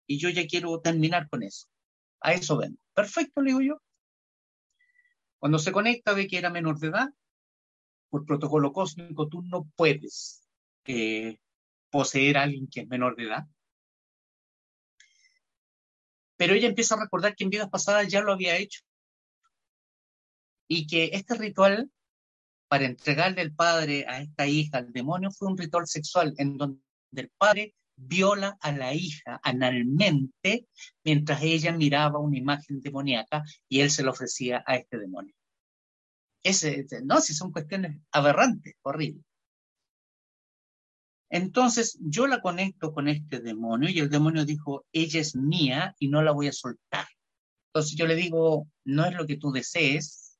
y 0.06 0.18
yo 0.18 0.28
ya 0.28 0.46
quiero 0.46 0.78
terminar 0.82 1.30
con 1.30 1.42
eso. 1.42 1.66
A 2.20 2.34
eso 2.34 2.58
vengo. 2.58 2.76
Perfecto, 2.92 3.40
le 3.40 3.52
digo 3.52 3.62
yo. 3.62 3.82
Cuando 5.38 5.58
se 5.58 5.72
conecta 5.72 6.12
ve 6.12 6.28
que 6.28 6.36
era 6.36 6.50
menor 6.50 6.78
de 6.78 6.88
edad, 6.88 7.08
por 8.10 8.26
protocolo 8.26 8.70
cósmico 8.70 9.28
tú 9.28 9.40
no 9.40 9.64
puedes 9.76 10.46
eh, 10.84 11.38
poseer 11.88 12.36
a 12.36 12.42
alguien 12.42 12.68
que 12.68 12.80
es 12.80 12.88
menor 12.88 13.16
de 13.16 13.28
edad. 13.28 13.46
Pero 16.36 16.52
ella 16.52 16.68
empieza 16.68 16.96
a 16.96 17.00
recordar 17.00 17.34
que 17.34 17.44
en 17.44 17.50
vidas 17.50 17.70
pasadas 17.70 18.08
ya 18.08 18.20
lo 18.20 18.34
había 18.34 18.58
hecho. 18.58 18.82
Y 20.68 20.86
que 20.86 21.12
este 21.14 21.34
ritual 21.34 21.90
para 22.68 22.84
entregarle 22.84 23.42
el 23.42 23.54
padre 23.54 24.04
a 24.06 24.20
esta 24.20 24.46
hija 24.46 24.78
al 24.78 24.92
demonio 24.92 25.30
fue 25.30 25.48
un 25.48 25.58
ritual 25.58 25.86
sexual 25.86 26.34
en 26.38 26.56
donde 26.56 26.80
el 27.16 27.30
padre 27.36 27.74
viola 27.96 28.56
a 28.60 28.70
la 28.72 28.94
hija 28.94 29.40
analmente 29.42 30.68
mientras 31.02 31.42
ella 31.42 31.72
miraba 31.72 32.20
una 32.20 32.38
imagen 32.38 32.80
demoníaca 32.80 33.42
y 33.68 33.80
él 33.80 33.90
se 33.90 34.02
lo 34.02 34.12
ofrecía 34.12 34.62
a 34.66 34.76
este 34.76 34.98
demonio. 34.98 35.34
Ese, 36.42 36.86
no, 37.04 37.20
si 37.20 37.34
son 37.34 37.50
cuestiones 37.50 38.00
aberrantes, 38.12 38.74
horribles. 38.82 39.24
Entonces 41.30 41.98
yo 42.00 42.26
la 42.26 42.40
conecto 42.40 42.94
con 42.94 43.08
este 43.08 43.40
demonio 43.40 43.90
y 43.90 43.98
el 43.98 44.08
demonio 44.08 44.44
dijo, 44.44 44.86
ella 44.92 45.20
es 45.20 45.34
mía 45.34 45.94
y 45.98 46.08
no 46.08 46.22
la 46.22 46.32
voy 46.32 46.48
a 46.48 46.52
soltar. 46.52 47.06
Entonces 47.68 47.96
yo 47.96 48.06
le 48.06 48.14
digo, 48.14 48.66
no 48.84 49.04
es 49.04 49.14
lo 49.14 49.26
que 49.26 49.36
tú 49.36 49.50
desees, 49.50 50.38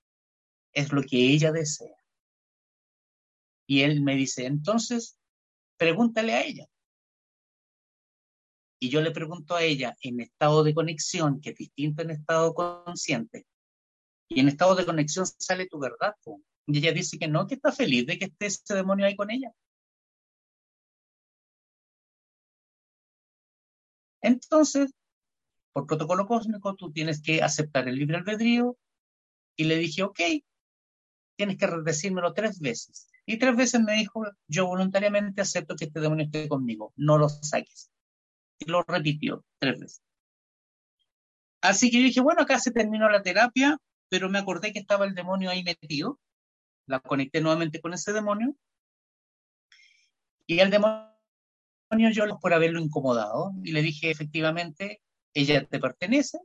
es 0.72 0.92
lo 0.92 1.02
que 1.02 1.18
ella 1.18 1.52
desea. 1.52 1.97
Y 3.68 3.82
él 3.82 4.00
me 4.00 4.16
dice, 4.16 4.46
entonces, 4.46 5.18
pregúntale 5.76 6.32
a 6.32 6.42
ella. 6.42 6.66
Y 8.80 8.88
yo 8.88 9.02
le 9.02 9.10
pregunto 9.10 9.54
a 9.54 9.62
ella 9.62 9.94
en 10.00 10.20
estado 10.20 10.64
de 10.64 10.72
conexión, 10.72 11.40
que 11.40 11.50
es 11.50 11.56
distinto 11.56 12.00
en 12.02 12.10
estado 12.10 12.54
consciente. 12.54 13.46
Y 14.28 14.40
en 14.40 14.48
estado 14.48 14.74
de 14.74 14.86
conexión 14.86 15.26
sale 15.26 15.66
tu 15.66 15.78
verdad. 15.78 16.14
Y 16.66 16.78
ella 16.78 16.92
dice 16.92 17.18
que 17.18 17.28
no, 17.28 17.46
que 17.46 17.56
está 17.56 17.70
feliz 17.70 18.06
de 18.06 18.18
que 18.18 18.24
esté 18.26 18.46
ese 18.46 18.74
demonio 18.74 19.04
ahí 19.04 19.16
con 19.16 19.30
ella. 19.30 19.52
Entonces, 24.22 24.92
por 25.74 25.86
protocolo 25.86 26.26
cósmico, 26.26 26.74
tú 26.74 26.90
tienes 26.90 27.20
que 27.20 27.42
aceptar 27.42 27.86
el 27.86 27.96
libre 27.96 28.16
albedrío. 28.16 28.78
Y 29.56 29.64
le 29.64 29.76
dije, 29.76 30.04
ok, 30.04 30.20
tienes 31.36 31.58
que 31.58 31.66
decírmelo 31.84 32.32
tres 32.32 32.60
veces. 32.60 33.10
Y 33.30 33.36
tres 33.36 33.54
veces 33.54 33.82
me 33.82 33.92
dijo, 33.92 34.24
yo 34.46 34.66
voluntariamente 34.66 35.42
acepto 35.42 35.76
que 35.76 35.84
este 35.84 36.00
demonio 36.00 36.24
esté 36.24 36.48
conmigo, 36.48 36.94
no 36.96 37.18
lo 37.18 37.28
saques. 37.28 37.90
Y 38.58 38.64
lo 38.70 38.82
repitió 38.84 39.44
tres 39.58 39.78
veces. 39.78 40.02
Así 41.60 41.90
que 41.90 41.98
yo 41.98 42.04
dije, 42.04 42.22
bueno, 42.22 42.40
acá 42.40 42.58
se 42.58 42.70
terminó 42.70 43.10
la 43.10 43.22
terapia, 43.22 43.76
pero 44.08 44.30
me 44.30 44.38
acordé 44.38 44.72
que 44.72 44.78
estaba 44.78 45.04
el 45.04 45.14
demonio 45.14 45.50
ahí 45.50 45.62
metido. 45.62 46.18
La 46.86 47.00
conecté 47.00 47.42
nuevamente 47.42 47.82
con 47.82 47.92
ese 47.92 48.14
demonio. 48.14 48.56
Y 50.46 50.60
el 50.60 50.70
demonio 50.70 51.10
yo 52.10 52.38
por 52.40 52.54
haberlo 52.54 52.80
incomodado 52.80 53.52
y 53.62 53.72
le 53.72 53.82
dije 53.82 54.10
efectivamente, 54.10 55.02
ella 55.34 55.66
te 55.66 55.78
pertenece 55.78 56.38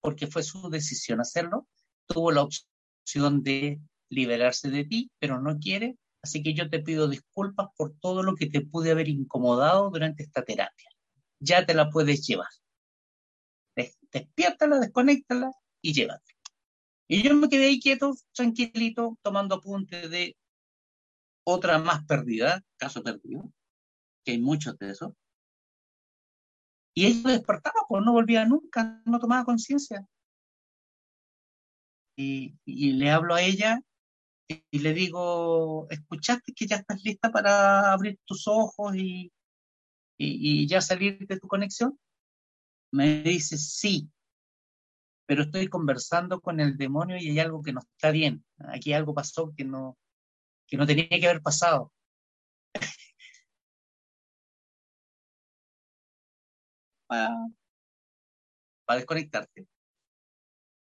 porque 0.00 0.28
fue 0.28 0.44
su 0.44 0.70
decisión 0.70 1.20
hacerlo. 1.20 1.66
Tuvo 2.06 2.30
la 2.30 2.42
opción 2.42 3.42
de 3.42 3.80
liberarse 4.10 4.70
de 4.70 4.84
ti, 4.84 5.10
pero 5.18 5.40
no 5.40 5.58
quiere, 5.58 5.96
Así 6.22 6.42
que 6.42 6.54
yo 6.54 6.68
te 6.68 6.80
pido 6.80 7.08
disculpas 7.08 7.68
por 7.76 7.94
todo 7.98 8.22
lo 8.22 8.34
que 8.34 8.46
te 8.46 8.60
pude 8.60 8.90
haber 8.90 9.08
incomodado 9.08 9.90
durante 9.90 10.22
esta 10.22 10.42
terapia. 10.42 10.90
Ya 11.38 11.64
te 11.64 11.74
la 11.74 11.90
puedes 11.90 12.26
llevar. 12.26 12.48
Despiértala, 14.12 14.80
desconéctala 14.80 15.52
y 15.80 15.92
llévate. 15.92 16.34
Y 17.08 17.22
yo 17.22 17.34
me 17.34 17.48
quedé 17.48 17.66
ahí 17.66 17.80
quieto, 17.80 18.14
tranquilito, 18.32 19.18
tomando 19.22 19.56
apuntes 19.56 20.10
de 20.10 20.36
otra 21.44 21.78
más 21.78 22.04
perdida, 22.04 22.62
caso 22.76 23.02
perdido, 23.02 23.50
que 24.24 24.32
hay 24.32 24.40
muchos 24.40 24.78
de 24.78 24.90
esos. 24.90 25.14
Y 26.94 27.06
ella 27.06 27.30
despertaba, 27.30 27.80
pues 27.88 28.04
no 28.04 28.12
volvía 28.12 28.44
nunca, 28.44 29.00
no 29.04 29.18
tomaba 29.18 29.44
conciencia. 29.44 30.06
Y, 32.16 32.58
le 32.66 33.10
hablo 33.10 33.34
a 33.34 33.42
ella 33.42 33.80
y, 34.70 34.78
le 34.80 34.94
digo, 34.94 35.86
¿escuchaste 35.90 36.52
que 36.52 36.66
ya 36.66 36.76
estás 36.76 37.02
lista 37.04 37.30
para 37.30 37.92
abrir 37.92 38.18
tus 38.24 38.48
ojos 38.48 38.94
y, 38.96 39.32
y 40.18 40.66
ya 40.66 40.80
salir 40.80 41.26
de 41.26 41.38
tu 41.38 41.48
conexión? 41.48 41.98
Me 42.92 43.22
dice, 43.22 43.56
sí, 43.58 44.10
pero 45.30 45.42
estoy 45.44 45.68
conversando 45.68 46.40
con 46.40 46.58
el 46.58 46.76
demonio 46.76 47.16
y 47.16 47.30
hay 47.30 47.38
algo 47.38 47.62
que 47.62 47.72
no 47.72 47.78
está 47.78 48.10
bien. 48.10 48.44
Aquí 48.58 48.92
algo 48.92 49.14
pasó 49.14 49.52
que 49.56 49.64
no, 49.64 49.96
que 50.66 50.76
no 50.76 50.86
tenía 50.86 51.08
que 51.08 51.28
haber 51.28 51.40
pasado. 51.40 51.92
para, 57.06 57.30
para 58.84 58.98
desconectarte. 58.98 59.68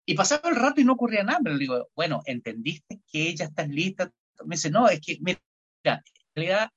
Y 0.07 0.15
pasaba 0.15 0.51
el 0.51 0.57
rato 0.57 0.81
y 0.81 0.85
no 0.85 0.93
ocurría 0.93 1.23
nada, 1.23 1.41
pero 1.43 1.57
le 1.57 1.61
digo, 1.61 1.89
bueno, 1.95 2.23
¿entendiste 2.27 3.01
que 3.11 3.29
ella 3.29 3.47
está 3.47 3.67
lista? 3.67 4.13
Me 4.45 4.57
dice, 4.57 4.71
no, 4.71 4.89
es 4.89 5.01
que, 5.01 5.19
mira, 5.21 5.41
en 5.85 6.03
realidad 6.35 6.71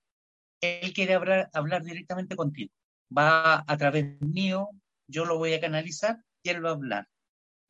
él 0.61 0.93
quiere 0.93 1.15
hablar, 1.15 1.49
hablar 1.53 1.83
directamente 1.83 2.35
contigo. 2.35 2.71
Va 3.15 3.63
a 3.67 3.77
través 3.77 4.19
mío, 4.21 4.69
yo 5.07 5.25
lo 5.25 5.37
voy 5.37 5.53
a 5.53 5.61
canalizar 5.61 6.23
y 6.43 6.49
él 6.49 6.63
va 6.63 6.69
a 6.69 6.73
hablar. 6.73 7.07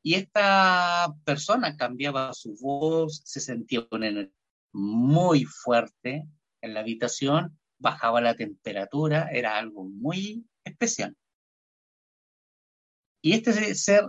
Y 0.03 0.13
esta 0.15 1.13
persona 1.25 1.75
cambiaba 1.75 2.33
su 2.33 2.55
voz, 2.55 3.21
se 3.25 3.39
sentía 3.39 3.87
muy 4.71 5.43
fuerte 5.45 6.27
en 6.61 6.73
la 6.73 6.81
habitación, 6.81 7.57
bajaba 7.79 8.21
la 8.21 8.35
temperatura, 8.35 9.29
era 9.31 9.57
algo 9.57 9.83
muy 9.83 10.45
especial. 10.63 11.15
Y 13.21 13.33
este 13.33 13.75
ser, 13.75 14.07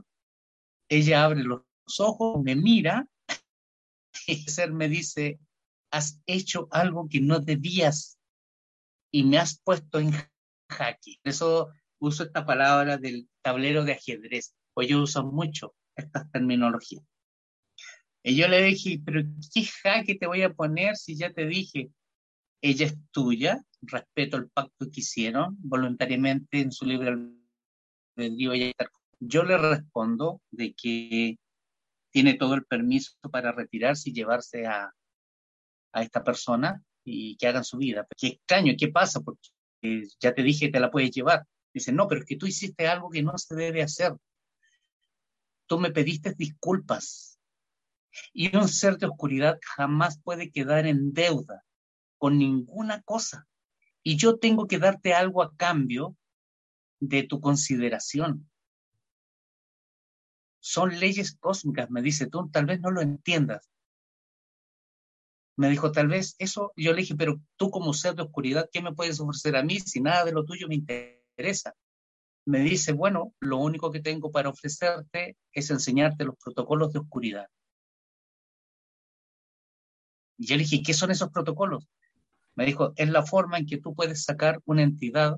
ella 0.88 1.24
abre 1.24 1.42
los 1.42 1.62
ojos, 1.98 2.42
me 2.42 2.56
mira, 2.56 3.08
y 4.26 4.32
el 4.32 4.48
ser 4.48 4.72
me 4.72 4.88
dice, 4.88 5.38
has 5.90 6.20
hecho 6.26 6.68
algo 6.70 7.08
que 7.08 7.20
no 7.20 7.40
debías 7.40 8.18
y 9.12 9.24
me 9.24 9.38
has 9.38 9.60
puesto 9.60 9.98
en 9.98 10.12
jaque. 10.70 11.18
Por 11.22 11.30
eso 11.30 11.68
uso 12.00 12.24
esta 12.24 12.44
palabra 12.44 12.98
del 12.98 13.28
tablero 13.42 13.84
de 13.84 13.92
ajedrez, 13.92 14.54
pues 14.74 14.88
yo 14.88 15.02
uso 15.02 15.24
mucho 15.24 15.74
estas 15.96 16.30
terminologías. 16.30 17.04
Y 18.22 18.36
yo 18.36 18.48
le 18.48 18.62
dije, 18.62 19.00
pero 19.04 19.22
¿qué 19.52 19.64
jaque 19.64 20.16
te 20.16 20.26
voy 20.26 20.42
a 20.42 20.52
poner 20.52 20.96
si 20.96 21.16
ya 21.16 21.32
te 21.32 21.46
dije, 21.46 21.90
ella 22.60 22.86
es 22.86 22.96
tuya, 23.10 23.64
respeto 23.82 24.36
el 24.36 24.50
pacto 24.50 24.90
que 24.90 25.00
hicieron 25.00 25.56
voluntariamente 25.60 26.60
en 26.60 26.72
su 26.72 26.84
libre 26.84 27.16
albedrío. 28.16 28.52
Yo 29.20 29.42
le 29.42 29.58
respondo 29.58 30.40
de 30.50 30.74
que 30.74 31.38
tiene 32.10 32.34
todo 32.34 32.54
el 32.54 32.64
permiso 32.64 33.12
para 33.30 33.52
retirarse 33.52 34.10
y 34.10 34.12
llevarse 34.14 34.66
a, 34.66 34.92
a 35.92 36.02
esta 36.02 36.24
persona 36.24 36.82
y 37.04 37.36
que 37.36 37.46
hagan 37.46 37.64
su 37.64 37.78
vida. 37.78 38.06
Qué 38.16 38.28
extraño, 38.28 38.74
¿qué 38.78 38.88
pasa? 38.88 39.20
Porque 39.20 39.50
ya 40.20 40.34
te 40.34 40.42
dije 40.42 40.66
que 40.66 40.72
te 40.72 40.80
la 40.80 40.90
puedes 40.90 41.10
llevar. 41.10 41.44
Dice, 41.72 41.92
no, 41.92 42.08
pero 42.08 42.20
es 42.20 42.26
que 42.26 42.36
tú 42.36 42.46
hiciste 42.46 42.88
algo 42.88 43.10
que 43.10 43.22
no 43.22 43.36
se 43.36 43.54
debe 43.54 43.82
hacer 43.82 44.14
tú 45.68 45.78
me 45.78 45.92
pediste 45.92 46.34
disculpas. 46.34 47.38
Y 48.32 48.56
un 48.56 48.66
ser 48.68 48.96
de 48.96 49.06
oscuridad 49.06 49.60
jamás 49.76 50.20
puede 50.20 50.50
quedar 50.50 50.86
en 50.86 51.12
deuda 51.12 51.64
con 52.16 52.38
ninguna 52.38 53.02
cosa. 53.02 53.46
Y 54.02 54.16
yo 54.16 54.38
tengo 54.38 54.66
que 54.66 54.78
darte 54.78 55.14
algo 55.14 55.42
a 55.42 55.54
cambio 55.54 56.16
de 56.98 57.22
tu 57.22 57.40
consideración. 57.40 58.50
Son 60.60 60.98
leyes 60.98 61.36
cósmicas, 61.38 61.90
me 61.90 62.02
dice 62.02 62.26
tú, 62.26 62.48
tal 62.50 62.66
vez 62.66 62.80
no 62.80 62.90
lo 62.90 63.00
entiendas. 63.00 63.68
Me 65.56 65.68
dijo, 65.68 65.90
tal 65.92 66.08
vez 66.08 66.36
eso, 66.38 66.72
yo 66.76 66.92
le 66.92 67.00
dije, 67.00 67.16
pero 67.16 67.40
tú 67.56 67.70
como 67.70 67.92
ser 67.92 68.14
de 68.14 68.22
oscuridad, 68.22 68.68
¿qué 68.72 68.80
me 68.80 68.94
puedes 68.94 69.18
ofrecer 69.20 69.56
a 69.56 69.62
mí 69.62 69.80
si 69.80 70.00
nada 70.00 70.24
de 70.24 70.32
lo 70.32 70.44
tuyo 70.44 70.68
me 70.68 70.76
interesa? 70.76 71.74
me 72.48 72.60
dice, 72.60 72.92
bueno, 72.94 73.34
lo 73.40 73.58
único 73.58 73.90
que 73.90 74.00
tengo 74.00 74.32
para 74.32 74.48
ofrecerte 74.48 75.36
es 75.52 75.68
enseñarte 75.68 76.24
los 76.24 76.34
protocolos 76.42 76.90
de 76.94 77.00
oscuridad. 77.00 77.46
Yo 80.38 80.56
le 80.56 80.62
dije, 80.62 80.82
¿qué 80.82 80.94
son 80.94 81.10
esos 81.10 81.28
protocolos? 81.28 81.86
Me 82.54 82.64
dijo, 82.64 82.94
es 82.96 83.10
la 83.10 83.22
forma 83.22 83.58
en 83.58 83.66
que 83.66 83.76
tú 83.76 83.94
puedes 83.94 84.24
sacar 84.24 84.62
una 84.64 84.82
entidad 84.82 85.36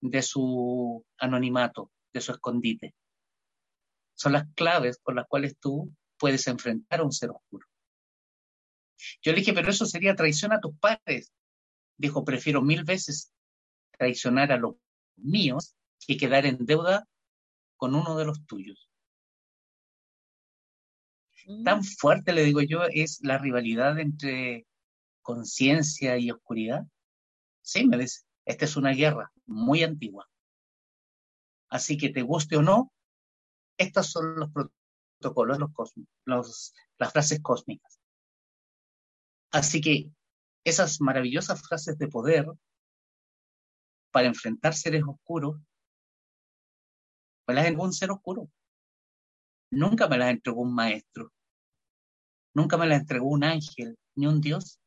de 0.00 0.22
su 0.22 1.04
anonimato, 1.18 1.92
de 2.12 2.20
su 2.20 2.32
escondite. 2.32 2.96
Son 4.18 4.32
las 4.32 4.46
claves 4.54 4.98
por 4.98 5.14
las 5.14 5.28
cuales 5.28 5.56
tú 5.60 5.94
puedes 6.18 6.48
enfrentar 6.48 7.00
a 7.00 7.04
un 7.04 7.12
ser 7.12 7.30
oscuro. 7.30 7.66
Yo 9.22 9.30
le 9.30 9.38
dije, 9.38 9.52
pero 9.52 9.70
eso 9.70 9.86
sería 9.86 10.16
traición 10.16 10.52
a 10.52 10.60
tus 10.60 10.76
padres. 10.76 11.32
Dijo, 11.96 12.24
prefiero 12.24 12.60
mil 12.60 12.82
veces 12.82 13.32
traicionar 13.92 14.50
a 14.50 14.56
los 14.56 14.74
míos 15.16 15.76
y 16.08 16.16
quedar 16.16 16.46
en 16.46 16.66
deuda 16.66 17.06
con 17.76 17.94
uno 17.94 18.16
de 18.16 18.24
los 18.24 18.44
tuyos. 18.44 18.90
Tan 21.64 21.78
mm. 21.78 21.84
fuerte, 21.84 22.32
le 22.32 22.42
digo 22.42 22.60
yo, 22.60 22.82
es 22.90 23.20
la 23.22 23.38
rivalidad 23.38 24.00
entre 24.00 24.66
conciencia 25.22 26.18
y 26.18 26.32
oscuridad. 26.32 26.84
Sí, 27.62 27.86
me 27.86 27.98
dice, 27.98 28.22
esta 28.44 28.64
es 28.64 28.76
una 28.76 28.90
guerra 28.90 29.30
muy 29.46 29.84
antigua. 29.84 30.28
Así 31.68 31.96
que 31.96 32.08
te 32.08 32.22
guste 32.22 32.56
o 32.56 32.62
no, 32.62 32.92
estos 33.78 34.10
son 34.10 34.36
los 34.36 34.50
protocolos, 34.52 35.58
los, 36.26 36.74
las 36.98 37.12
frases 37.12 37.40
cósmicas. 37.40 38.00
Así 39.50 39.80
que 39.80 40.10
esas 40.64 41.00
maravillosas 41.00 41.62
frases 41.66 41.96
de 41.96 42.08
poder 42.08 42.46
para 44.10 44.26
enfrentar 44.26 44.74
seres 44.74 45.02
oscuros 45.06 45.60
me 47.46 47.54
las 47.54 47.64
entregó 47.64 47.84
un 47.84 47.92
ser 47.94 48.10
oscuro. 48.10 48.50
Nunca 49.70 50.06
me 50.06 50.18
las 50.18 50.30
entregó 50.30 50.60
un 50.60 50.74
maestro. 50.74 51.32
Nunca 52.54 52.76
me 52.76 52.86
las 52.86 53.00
entregó 53.00 53.28
un 53.28 53.44
ángel, 53.44 53.96
ni 54.16 54.26
un 54.26 54.40
Dios. 54.40 54.78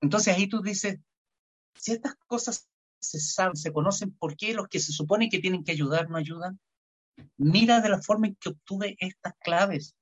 Entonces 0.00 0.36
ahí 0.36 0.48
tú 0.48 0.62
dices, 0.62 1.00
si 1.74 1.92
estas 1.92 2.14
cosas 2.26 2.68
se 3.00 3.18
saben, 3.18 3.56
se 3.56 3.72
conocen, 3.72 4.12
¿por 4.16 4.36
qué 4.36 4.54
los 4.54 4.68
que 4.68 4.78
se 4.78 4.92
supone 4.92 5.28
que 5.28 5.40
tienen 5.40 5.64
que 5.64 5.72
ayudar 5.72 6.10
no 6.10 6.16
ayudan? 6.16 6.60
Mira 7.36 7.80
de 7.80 7.88
la 7.88 8.00
forma 8.00 8.28
en 8.28 8.36
que 8.36 8.50
obtuve 8.50 8.96
estas 8.98 9.34
claves. 9.40 9.96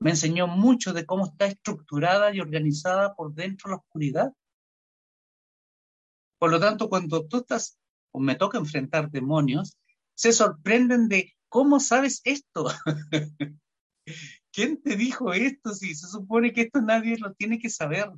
Me 0.00 0.10
enseñó 0.10 0.46
mucho 0.46 0.92
de 0.92 1.06
cómo 1.06 1.26
está 1.26 1.46
estructurada 1.46 2.34
y 2.34 2.40
organizada 2.40 3.14
por 3.14 3.34
dentro 3.34 3.70
la 3.70 3.76
oscuridad. 3.76 4.32
Por 6.38 6.50
lo 6.50 6.60
tanto, 6.60 6.88
cuando 6.88 7.26
tú 7.26 7.38
estás 7.38 7.78
o 8.12 8.20
me 8.20 8.34
toca 8.34 8.58
enfrentar 8.58 9.10
demonios, 9.10 9.78
se 10.14 10.32
sorprenden 10.32 11.08
de 11.08 11.34
cómo 11.48 11.80
sabes 11.80 12.20
esto. 12.24 12.66
¿Quién 14.52 14.82
te 14.82 14.96
dijo 14.96 15.32
esto? 15.32 15.74
Si 15.74 15.94
se 15.94 16.06
supone 16.06 16.52
que 16.52 16.62
esto 16.62 16.80
nadie 16.80 17.16
lo 17.18 17.32
tiene 17.34 17.58
que 17.58 17.70
saber. 17.70 18.10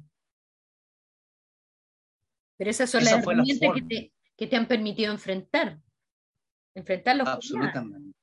Pero 2.59 2.71
esas 2.71 2.91
son 2.91 3.05
las 3.05 3.15
herramientas 3.15 3.71
que 4.37 4.47
te, 4.47 4.57
han 4.57 4.69
permitido 4.69 5.13
enfrentar. 5.13 5.81
Enfrentar 6.77 7.17
los 7.17 7.27
Absolutamente. 7.27 8.15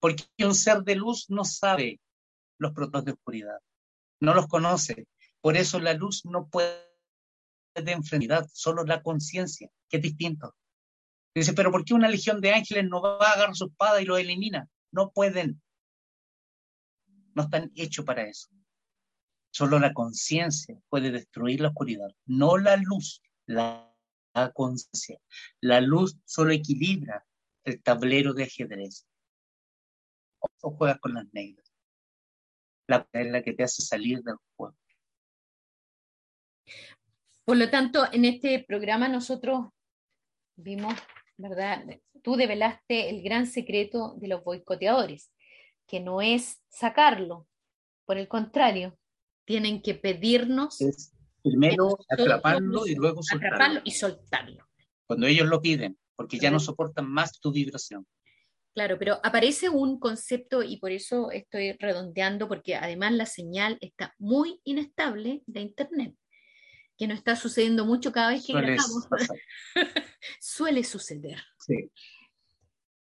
Porque 0.00 0.24
un 0.38 0.54
ser 0.54 0.82
de 0.82 0.94
luz 0.96 1.26
no 1.28 1.44
sabe 1.44 2.00
los 2.58 2.72
protocolos 2.72 3.04
de 3.04 3.12
oscuridad. 3.12 3.58
No 4.20 4.32
los 4.32 4.46
conoce. 4.46 5.06
Por 5.42 5.58
eso 5.58 5.78
la 5.80 5.92
luz 5.92 6.24
no 6.24 6.48
puede 6.48 6.88
de 7.74 7.92
enfermedad, 7.92 8.48
solo 8.52 8.84
la 8.84 9.02
conciencia, 9.02 9.68
que 9.88 9.98
es 9.98 10.02
distinto. 10.02 10.54
Dice, 11.34 11.52
pero 11.52 11.70
¿por 11.70 11.84
qué 11.84 11.92
una 11.92 12.08
legión 12.08 12.40
de 12.40 12.52
ángeles 12.52 12.86
no 12.88 13.02
va 13.02 13.18
a 13.20 13.32
agarrar 13.32 13.54
su 13.54 13.66
espada 13.66 14.00
y 14.00 14.06
lo 14.06 14.16
elimina? 14.16 14.66
No 14.90 15.10
pueden. 15.10 15.62
No 17.34 17.42
están 17.42 17.70
hechos 17.74 18.04
para 18.04 18.22
eso. 18.22 18.48
Solo 19.52 19.78
la 19.78 19.92
conciencia 19.92 20.80
puede 20.88 21.10
destruir 21.10 21.60
la 21.60 21.68
oscuridad, 21.68 22.08
no 22.24 22.56
la 22.56 22.76
luz, 22.76 23.20
la, 23.46 23.89
la 24.34 24.52
conciencia. 24.52 25.18
La 25.60 25.80
luz 25.80 26.18
solo 26.24 26.52
equilibra 26.52 27.26
el 27.64 27.82
tablero 27.82 28.32
de 28.34 28.44
ajedrez. 28.44 29.06
O 30.62 30.70
juegas 30.72 30.98
con 31.00 31.14
las 31.14 31.26
negras. 31.32 31.72
La 32.86 33.08
es 33.12 33.30
la 33.30 33.42
que 33.42 33.52
te 33.52 33.62
hace 33.62 33.82
salir 33.82 34.22
del 34.22 34.36
juego. 34.56 34.76
Por 37.44 37.56
lo 37.56 37.70
tanto, 37.70 38.06
en 38.12 38.24
este 38.24 38.64
programa 38.64 39.08
nosotros 39.08 39.68
vimos, 40.56 40.94
¿verdad? 41.36 41.84
Tú 42.22 42.36
develaste 42.36 43.10
el 43.10 43.22
gran 43.22 43.46
secreto 43.46 44.14
de 44.18 44.28
los 44.28 44.44
boicoteadores, 44.44 45.32
que 45.86 46.00
no 46.00 46.22
es 46.22 46.60
sacarlo, 46.68 47.48
por 48.04 48.18
el 48.18 48.28
contrario, 48.28 48.98
tienen 49.44 49.82
que 49.82 49.94
pedirnos. 49.94 50.80
Es 50.80 51.12
primero 51.42 51.98
atraparlo 52.08 52.86
y 52.86 52.94
luego 52.94 53.22
soltarlo. 53.22 53.56
Atraparlo 53.56 53.80
y 53.84 53.90
soltarlo. 53.90 54.68
Cuando 55.06 55.26
ellos 55.26 55.48
lo 55.48 55.60
piden, 55.60 55.98
porque 56.16 56.38
ya 56.38 56.50
no 56.50 56.60
soportan 56.60 57.10
más 57.10 57.40
tu 57.40 57.52
vibración. 57.52 58.06
Claro, 58.72 58.98
pero 58.98 59.18
aparece 59.24 59.68
un 59.68 59.98
concepto 59.98 60.62
y 60.62 60.76
por 60.76 60.92
eso 60.92 61.30
estoy 61.32 61.72
redondeando, 61.72 62.46
porque 62.46 62.76
además 62.76 63.12
la 63.12 63.26
señal 63.26 63.78
está 63.80 64.14
muy 64.18 64.60
inestable 64.64 65.42
de 65.46 65.60
Internet, 65.60 66.14
que 66.96 67.08
no 67.08 67.14
está 67.14 67.34
sucediendo 67.34 67.84
mucho 67.84 68.12
cada 68.12 68.30
vez 68.30 68.46
que 68.46 68.52
grabamos. 68.52 69.08
Suele 70.40 70.84
suceder. 70.84 71.42
Sí. 71.58 71.90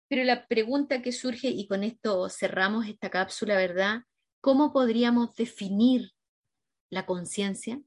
Pero 0.09 0.22
la 0.22 0.47
pregunta 0.47 1.03
que 1.03 1.11
surge, 1.11 1.49
y 1.49 1.66
con 1.66 1.82
esto 1.82 2.28
cerramos 2.28 2.87
esta 2.87 3.11
cápsula, 3.11 3.57
¿verdad? 3.57 4.03
¿Cómo 4.41 4.72
podríamos 4.72 5.34
definir 5.34 6.12
la 6.91 7.07
conciencia? 7.07 7.80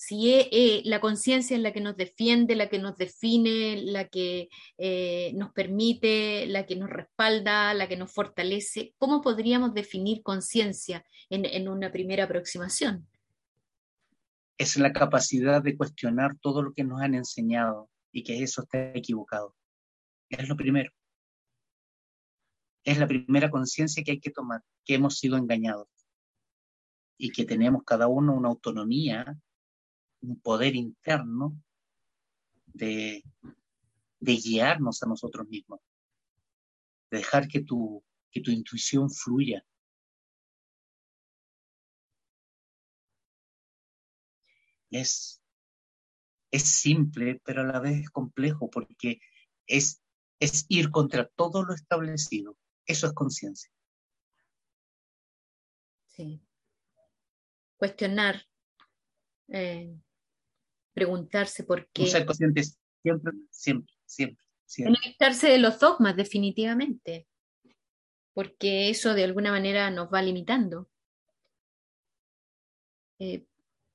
Si 0.00 0.30
eh, 0.32 0.80
la 0.84 1.00
conciencia 1.00 1.56
es 1.56 1.62
la 1.62 1.72
que 1.72 1.80
nos 1.80 1.96
defiende, 1.96 2.54
la 2.54 2.68
que 2.68 2.78
nos 2.78 2.96
define, 2.96 3.82
la 3.82 4.06
que 4.06 4.48
eh, 4.76 5.32
nos 5.34 5.50
permite, 5.50 6.46
la 6.46 6.66
que 6.66 6.76
nos 6.76 6.88
respalda, 6.88 7.74
la 7.74 7.88
que 7.88 7.96
nos 7.96 8.12
fortalece, 8.12 8.94
¿cómo 8.96 9.22
podríamos 9.22 9.74
definir 9.74 10.22
conciencia 10.22 11.04
en, 11.30 11.44
en 11.46 11.68
una 11.68 11.90
primera 11.90 12.24
aproximación? 12.24 13.08
Es 14.56 14.76
la 14.76 14.92
capacidad 14.92 15.60
de 15.60 15.76
cuestionar 15.76 16.38
todo 16.40 16.62
lo 16.62 16.72
que 16.72 16.84
nos 16.84 17.00
han 17.00 17.16
enseñado 17.16 17.90
y 18.12 18.22
que 18.22 18.40
eso 18.40 18.62
está 18.62 18.92
equivocado. 18.94 19.56
Es 20.28 20.48
lo 20.48 20.56
primero. 20.56 20.92
Es 22.84 22.98
la 22.98 23.08
primera 23.08 23.50
conciencia 23.50 24.04
que 24.04 24.12
hay 24.12 24.20
que 24.20 24.30
tomar, 24.30 24.62
que 24.84 24.94
hemos 24.94 25.18
sido 25.18 25.36
engañados 25.36 25.88
y 27.18 27.32
que 27.32 27.44
tenemos 27.44 27.82
cada 27.84 28.06
uno 28.06 28.32
una 28.32 28.48
autonomía, 28.48 29.36
un 30.20 30.40
poder 30.40 30.76
interno 30.76 31.56
de, 32.66 33.22
guiarnos 34.20 35.02
a 35.02 35.06
nosotros 35.06 35.46
mismos, 35.48 35.80
de 37.10 37.18
dejar 37.18 37.48
que 37.48 37.62
tu, 37.62 38.02
que 38.30 38.40
tu 38.40 38.50
intuición 38.50 39.10
fluya. 39.10 39.64
Es, 44.90 45.42
es 46.50 46.62
simple, 46.62 47.40
pero 47.44 47.62
a 47.62 47.64
la 47.64 47.80
vez 47.80 48.00
es 48.00 48.10
complejo 48.10 48.70
porque 48.70 49.20
es 49.66 50.00
es 50.40 50.66
ir 50.68 50.90
contra 50.90 51.28
todo 51.28 51.64
lo 51.64 51.74
establecido. 51.74 52.56
Eso 52.86 53.06
es 53.06 53.12
conciencia. 53.12 53.70
Sí. 56.06 56.40
Cuestionar, 57.76 58.44
eh, 59.48 59.96
preguntarse 60.98 61.62
por 61.64 61.88
qué. 61.92 62.06
ser 62.06 62.26
consciente 62.26 62.62
siempre, 63.02 63.32
siempre, 63.50 63.94
siempre. 64.04 64.44
siempre. 64.66 65.48
de 65.50 65.58
los 65.58 65.78
dogmas, 65.78 66.16
definitivamente. 66.16 67.28
Porque 68.34 68.90
eso 68.90 69.14
de 69.14 69.24
alguna 69.24 69.52
manera 69.52 69.90
nos 69.90 70.12
va 70.12 70.22
limitando. 70.22 70.88
Eh, 73.20 73.44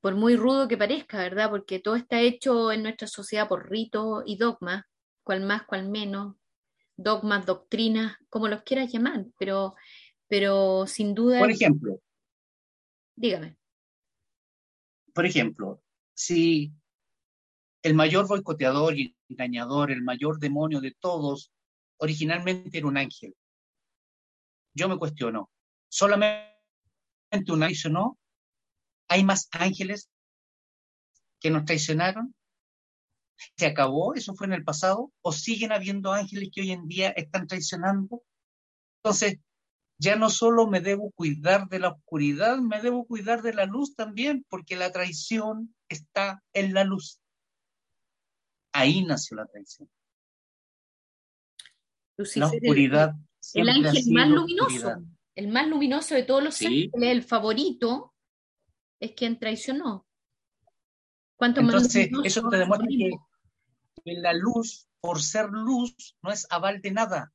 por 0.01 0.15
muy 0.15 0.35
rudo 0.35 0.67
que 0.67 0.77
parezca, 0.77 1.17
¿verdad? 1.17 1.49
Porque 1.49 1.79
todo 1.79 1.95
está 1.95 2.19
hecho 2.21 2.71
en 2.71 2.83
nuestra 2.83 3.07
sociedad 3.07 3.47
por 3.47 3.69
rito 3.69 4.23
y 4.25 4.37
dogmas 4.37 4.85
cual 5.23 5.45
más, 5.45 5.63
cual 5.65 5.89
menos, 5.89 6.35
dogmas, 6.95 7.45
doctrinas, 7.45 8.17
como 8.29 8.47
los 8.47 8.63
quieras 8.63 8.91
llamar, 8.91 9.25
pero, 9.37 9.75
pero 10.27 10.85
sin 10.87 11.13
duda. 11.13 11.39
Por 11.39 11.51
ejemplo. 11.51 12.01
Dígame. 13.15 13.57
Por 15.13 15.25
ejemplo, 15.25 15.81
si 16.13 16.73
el 17.83 17.93
mayor 17.95 18.27
boicoteador 18.27 18.97
y 18.97 19.15
engañador, 19.27 19.91
el 19.91 20.01
mayor 20.01 20.39
demonio 20.39 20.79
de 20.79 20.95
todos, 20.99 21.51
originalmente 21.97 22.77
era 22.77 22.87
un 22.87 22.97
ángel. 22.97 23.35
Yo 24.73 24.87
me 24.87 24.97
cuestiono, 24.97 25.51
¿solamente 25.89 26.47
un 27.49 27.61
ángel 27.61 27.93
no? 27.93 28.17
¿Hay 29.09 29.23
más 29.25 29.49
ángeles 29.51 30.09
que 31.41 31.49
nos 31.49 31.65
traicionaron? 31.65 32.33
¿Se 33.57 33.65
acabó? 33.65 34.15
¿Eso 34.15 34.33
fue 34.33 34.47
en 34.47 34.53
el 34.53 34.63
pasado? 34.63 35.11
¿O 35.21 35.33
siguen 35.33 35.73
habiendo 35.73 36.13
ángeles 36.13 36.49
que 36.53 36.61
hoy 36.61 36.71
en 36.71 36.87
día 36.87 37.09
están 37.09 37.47
traicionando? 37.47 38.23
Entonces, 39.03 39.39
ya 39.97 40.15
no 40.15 40.29
solo 40.29 40.67
me 40.67 40.79
debo 40.79 41.11
cuidar 41.11 41.67
de 41.67 41.79
la 41.79 41.89
oscuridad, 41.89 42.57
me 42.59 42.81
debo 42.81 43.05
cuidar 43.05 43.41
de 43.41 43.53
la 43.53 43.65
luz 43.65 43.93
también, 43.93 44.45
porque 44.49 44.77
la 44.77 44.91
traición 44.91 45.75
está 45.89 46.41
en 46.53 46.73
la 46.73 46.85
luz. 46.85 47.19
Ahí 48.73 49.05
nació 49.05 49.37
la 49.37 49.45
traición. 49.45 49.89
la 52.35 52.47
oscuridad. 52.47 53.13
El, 53.53 53.69
ángel 53.69 54.03
más 54.11 54.29
luminoso, 54.29 55.03
el 55.35 55.47
más 55.49 55.67
luminoso 55.67 56.15
de 56.15 56.23
todos 56.23 56.43
los 56.43 56.61
ángeles, 56.61 56.91
el 56.93 57.23
favorito, 57.23 58.13
es 58.99 59.11
quien 59.11 59.37
traicionó. 59.37 60.07
Entonces, 61.39 62.09
eso 62.23 62.49
te 62.49 62.57
demuestra 62.57 62.87
que, 62.87 64.13
la 64.13 64.33
luz, 64.33 64.87
por 65.01 65.21
ser 65.21 65.49
luz, 65.49 66.15
no 66.21 66.31
es 66.31 66.47
aval 66.49 66.81
de 66.81 66.91
nada. 66.91 67.33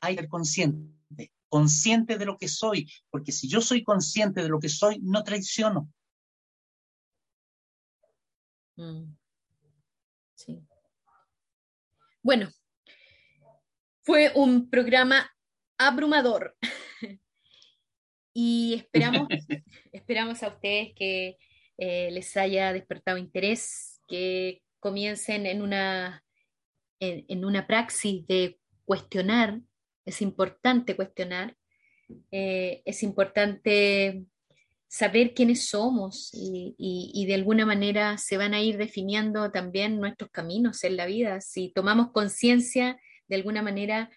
Hay 0.00 0.16
que 0.16 0.22
ser 0.22 0.30
consciente, 0.30 1.32
consciente 1.48 2.18
de 2.18 2.24
lo 2.24 2.38
que 2.38 2.48
soy, 2.48 2.90
porque 3.10 3.30
si 3.30 3.48
yo 3.48 3.60
soy 3.60 3.84
consciente 3.84 4.42
de 4.42 4.48
lo 4.48 4.58
que 4.58 4.68
soy, 4.68 4.98
no 5.02 5.22
traiciono. 5.22 5.92
Mm. 8.76 9.14
Sí. 10.34 10.62
Bueno, 12.22 12.50
fue 14.02 14.32
un 14.34 14.70
programa 14.70 15.30
abrumador 15.78 16.56
y 18.34 18.74
esperamos, 18.74 19.28
esperamos 19.92 20.42
a 20.42 20.48
ustedes 20.48 20.92
que 20.94 21.38
eh, 21.78 22.10
les 22.10 22.36
haya 22.36 22.72
despertado 22.72 23.18
interés, 23.18 24.00
que 24.08 24.62
comiencen 24.80 25.46
en 25.46 25.62
una, 25.62 26.24
en, 27.00 27.44
una 27.44 27.66
praxis 27.66 28.26
de 28.26 28.58
cuestionar, 28.84 29.60
es 30.04 30.22
importante 30.22 30.96
cuestionar, 30.96 31.56
eh, 32.30 32.82
es 32.84 33.02
importante 33.02 34.24
saber 34.92 35.32
quiénes 35.32 35.68
somos 35.68 36.28
y, 36.34 36.74
y, 36.76 37.24
de 37.24 37.32
alguna 37.32 37.64
manera 37.64 38.18
se 38.18 38.36
van 38.36 38.52
a 38.52 38.60
ir 38.60 38.76
definiendo 38.76 39.50
también 39.50 39.98
nuestros 39.98 40.30
caminos 40.30 40.84
en 40.84 40.98
la 40.98 41.06
vida. 41.06 41.40
Si 41.40 41.72
tomamos 41.72 42.12
conciencia, 42.12 43.00
de 43.26 43.36
alguna 43.36 43.62
manera 43.62 44.10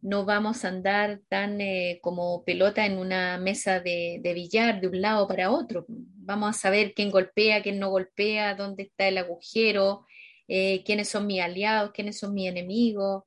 no 0.00 0.24
vamos 0.24 0.64
a 0.64 0.68
andar 0.68 1.20
tan 1.28 1.60
eh, 1.60 1.98
como 2.00 2.44
pelota 2.46 2.86
en 2.86 2.96
una 2.96 3.36
mesa 3.36 3.80
de, 3.80 4.22
billar 4.24 4.80
de 4.80 4.88
un 4.88 5.02
lado 5.02 5.28
para 5.28 5.50
otro. 5.50 5.84
Vamos 5.88 6.56
a 6.56 6.58
saber 6.58 6.94
quién 6.94 7.10
golpea, 7.10 7.62
quién 7.62 7.78
no 7.78 7.90
golpea, 7.90 8.54
dónde 8.54 8.84
está 8.84 9.08
el 9.08 9.18
agujero, 9.18 10.06
eh, 10.48 10.82
quiénes 10.84 11.10
son 11.10 11.26
mis 11.26 11.42
aliados, 11.42 11.92
quiénes 11.92 12.18
son 12.18 12.32
mis 12.32 12.48
enemigos. 12.48 13.24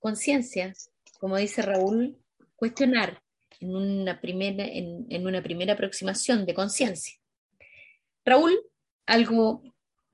Conciencia, 0.00 0.72
como 1.20 1.36
dice 1.36 1.62
Raúl, 1.62 2.18
cuestionar 2.56 3.22
en 3.60 3.76
una 3.76 4.20
primera, 4.20 4.64
en 4.64 5.26
una 5.26 5.42
primera 5.42 5.74
aproximación 5.74 6.46
de 6.46 6.54
conciencia. 6.54 7.14
Raúl, 8.24 8.60
¿algo 9.06 9.62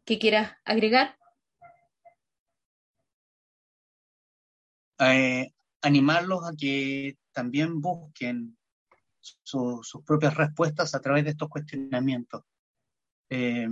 que 0.04 0.18
quieras 0.18 0.52
agregar? 0.64 1.16
Eh, 4.98 5.52
animarlos 5.82 6.44
a 6.44 6.52
que 6.56 7.18
también 7.32 7.80
busquen 7.80 8.56
sus 9.20 10.02
propias 10.06 10.34
respuestas 10.34 10.94
a 10.94 11.00
través 11.00 11.24
de 11.24 11.30
estos 11.30 11.48
cuestionamientos. 11.48 12.42
Eh, 13.28 13.68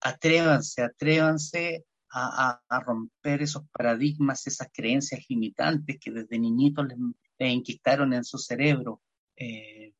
atrévanse, 0.00 0.82
atrévanse 0.82 1.84
a, 2.14 2.60
romper 2.84 3.42
esos 3.42 3.64
paradigmas, 3.70 4.46
esas 4.46 4.68
creencias 4.72 5.24
limitantes 5.28 5.98
que 6.00 6.10
desde 6.10 6.38
niñitos 6.38 6.86
les, 6.86 6.98
inquistaron 7.48 8.12
en 8.12 8.24
su 8.24 8.38
cerebro. 8.38 9.02
Eh, 9.36 9.92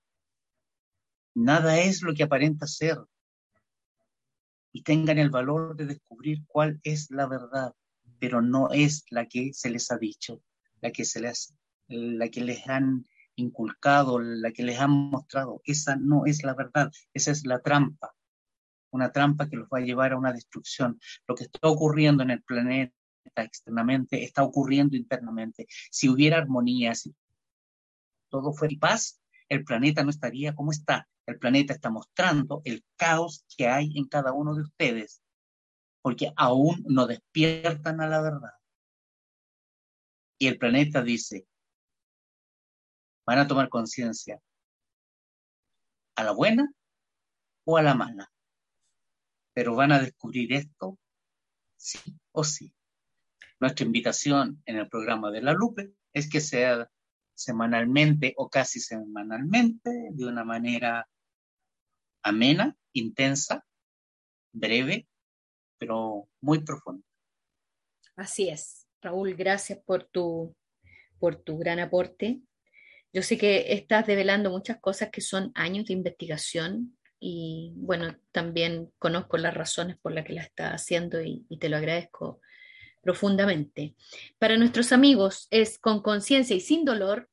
nada 1.35 1.79
es 1.81 2.03
lo 2.03 2.15
que 2.15 2.23
aparenta 2.23 2.67
ser. 2.67 2.99
Y 4.73 4.83
tengan 4.83 5.19
el 5.19 5.31
valor 5.31 5.77
de 5.77 5.87
descubrir 5.87 6.45
cuál 6.47 6.81
es 6.83 7.11
la 7.11 7.27
verdad 7.27 7.75
pero 8.23 8.41
no 8.41 8.71
es 8.71 9.05
la 9.11 9.27
que 9.27 9.53
se 9.53 9.69
les 9.69 9.91
ha 9.91 9.99
dicho, 9.99 10.45
la 10.81 10.93
que, 10.93 11.05
se 11.05 11.21
les, 11.21 11.57
la 11.89 12.29
que 12.29 12.41
les 12.41 12.69
han 12.69 13.05
inculcado, 13.35 14.21
la 14.21 14.53
que 14.53 14.63
les 14.63 14.79
han 14.79 14.93
mostrado. 14.93 15.61
Esa 15.65 15.97
no 15.97 16.25
es 16.25 16.45
la 16.45 16.55
verdad, 16.55 16.93
esa 17.15 17.33
es 17.33 17.45
la 17.45 17.59
trampa, 17.59 18.15
una 18.93 19.11
trampa 19.11 19.49
que 19.49 19.57
los 19.57 19.67
va 19.67 19.79
a 19.79 19.81
llevar 19.81 20.13
a 20.13 20.19
una 20.19 20.33
destrucción. 20.33 21.01
Lo 21.27 21.35
que 21.35 21.43
está 21.43 21.67
ocurriendo 21.67 22.23
en 22.23 22.31
el 22.31 22.45
planeta 22.45 22.95
externamente 23.35 24.23
está 24.23 24.45
ocurriendo 24.45 24.97
internamente. 24.97 25.67
Si 25.91 26.09
hubiera 26.09 26.39
armonía, 26.39 26.95
si 26.95 27.13
todo 28.33 28.55
fuera 28.55 28.75
paz, 28.81 29.23
el 29.49 29.63
planeta 29.63 30.03
no 30.03 30.11
estaría 30.11 30.55
como 30.55 30.73
está. 30.73 31.07
El 31.27 31.39
planeta 31.39 31.75
está 31.75 31.91
mostrando 31.91 32.63
el 32.65 32.83
caos 32.97 33.45
que 33.57 33.69
hay 33.69 33.93
en 33.97 34.09
cada 34.09 34.33
uno 34.33 34.55
de 34.55 34.63
ustedes, 34.63 35.23
porque 36.01 36.33
aún 36.37 36.83
no 36.89 37.07
despiertan 37.07 38.01
a 38.01 38.09
la 38.09 38.23
verdad. 38.23 38.55
Y 40.39 40.49
el 40.49 40.59
planeta 40.59 41.03
dice, 41.03 41.47
van 43.27 43.39
a 43.39 43.47
tomar 43.47 43.69
conciencia 43.69 44.41
a 46.17 46.25
la 46.25 46.33
buena 46.33 46.73
o 47.65 47.77
a 47.77 47.83
la 47.83 47.95
mala, 47.95 48.33
pero 49.53 49.77
van 49.77 49.93
a 49.93 50.01
descubrir 50.01 50.55
esto 50.55 50.99
sí 51.77 52.01
o 52.33 52.43
sí. 52.43 52.75
Nuestra 53.61 53.85
invitación 53.85 54.63
en 54.65 54.77
el 54.79 54.89
programa 54.89 55.31
de 55.31 55.43
la 55.43 55.53
Lupe 55.53 55.93
es 56.15 56.29
que 56.29 56.41
sea 56.41 56.91
semanalmente 57.35 58.35
o 58.37 58.49
casi 58.49 58.81
semanalmente, 58.81 59.91
de 60.13 60.27
una 60.27 60.45
manera 60.45 61.09
amena, 62.23 62.77
intensa, 62.93 63.67
breve, 64.53 65.09
pero 65.79 66.29
muy 66.41 66.63
profunda. 66.65 67.05
Así 68.17 68.49
es. 68.49 68.87
Raúl, 69.01 69.35
gracias 69.35 69.81
por 69.85 70.05
tu, 70.05 70.55
por 71.19 71.37
tu 71.37 71.59
gran 71.59 71.81
aporte. 71.81 72.41
Yo 73.13 73.23
sé 73.23 73.37
que 73.37 73.73
estás 73.73 74.07
develando 74.07 74.51
muchas 74.51 74.79
cosas 74.81 75.11
que 75.11 75.21
son 75.21 75.51
años 75.55 75.87
de 75.87 75.95
investigación 75.95 76.97
y 77.19 77.73
bueno, 77.77 78.17
también 78.31 78.93
conozco 78.99 79.37
las 79.39 79.55
razones 79.55 79.97
por 79.99 80.13
las 80.13 80.25
que 80.25 80.33
la 80.33 80.43
estás 80.43 80.73
haciendo 80.73 81.21
y, 81.23 81.45
y 81.49 81.59
te 81.59 81.69
lo 81.69 81.77
agradezco 81.77 82.41
profundamente. 83.03 83.95
Para 84.39 84.57
nuestros 84.57 84.93
amigos 84.93 85.49
es 85.51 85.79
con 85.79 86.01
conciencia 86.03 86.57
y 86.57 86.61
sin 86.61 86.85
dolor 86.85 87.29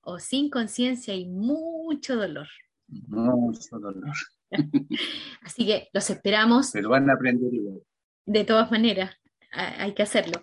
o 0.00 0.18
sin 0.18 0.50
conciencia 0.50 1.14
y 1.14 1.26
mucho 1.26 2.16
dolor. 2.16 2.48
Mucho 2.88 3.78
dolor. 3.78 4.14
Así 5.42 5.66
que 5.66 5.88
los 5.92 6.08
esperamos. 6.10 6.70
Pero 6.72 6.90
van 6.90 7.08
a 7.10 7.14
aprender 7.14 7.52
igual. 7.52 7.82
De 8.24 8.44
todas 8.44 8.70
maneras, 8.70 9.14
hay 9.52 9.94
que 9.94 10.02
hacerlo. 10.02 10.42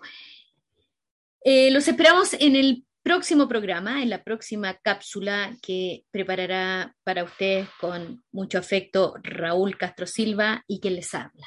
Eh, 1.42 1.70
los 1.70 1.86
esperamos 1.88 2.34
en 2.34 2.56
el 2.56 2.84
próximo 3.02 3.46
programa, 3.48 4.02
en 4.02 4.08
la 4.08 4.24
próxima 4.24 4.74
cápsula 4.78 5.54
que 5.60 6.04
preparará 6.10 6.96
para 7.04 7.24
ustedes 7.24 7.68
con 7.78 8.24
mucho 8.32 8.58
afecto 8.58 9.14
Raúl 9.22 9.76
Castro 9.76 10.06
Silva 10.06 10.64
y 10.66 10.80
que 10.80 10.90
les 10.90 11.14
habla. 11.14 11.46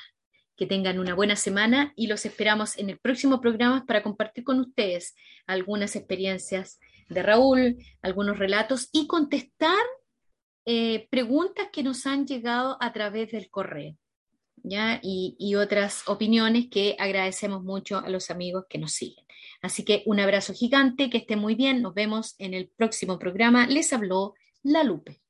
Que 0.57 0.65
tengan 0.65 0.99
una 0.99 1.13
buena 1.13 1.35
semana 1.35 1.93
y 1.95 2.07
los 2.07 2.25
esperamos 2.25 2.77
en 2.77 2.89
el 2.89 2.97
próximo 2.97 3.39
programa 3.39 3.85
para 3.85 4.03
compartir 4.03 4.43
con 4.43 4.59
ustedes 4.59 5.15
algunas 5.45 5.95
experiencias 5.95 6.79
de 7.09 7.23
Raúl, 7.23 7.77
algunos 8.01 8.37
relatos 8.37 8.89
y 8.91 9.07
contestar 9.07 9.77
eh, 10.65 11.07
preguntas 11.09 11.69
que 11.71 11.83
nos 11.83 12.05
han 12.05 12.27
llegado 12.27 12.77
a 12.81 12.91
través 12.91 13.31
del 13.31 13.49
correo. 13.49 13.95
¿Ya? 14.63 14.99
Y, 15.01 15.35
y 15.39 15.55
otras 15.55 16.03
opiniones 16.07 16.67
que 16.69 16.95
agradecemos 16.99 17.63
mucho 17.63 17.99
a 17.99 18.09
los 18.09 18.29
amigos 18.31 18.65
que 18.67 18.79
nos 18.79 18.91
siguen. 18.91 19.23
Así 19.61 19.85
que 19.85 20.03
un 20.05 20.19
abrazo 20.19 20.53
gigante, 20.53 21.09
que 21.09 21.19
estén 21.19 21.39
muy 21.39 21.55
bien, 21.55 21.81
nos 21.81 21.93
vemos 21.93 22.35
en 22.37 22.53
el 22.53 22.69
próximo 22.75 23.17
programa. 23.17 23.67
Les 23.67 23.93
habló 23.93 24.33
La 24.63 24.83
Lupe. 24.83 25.21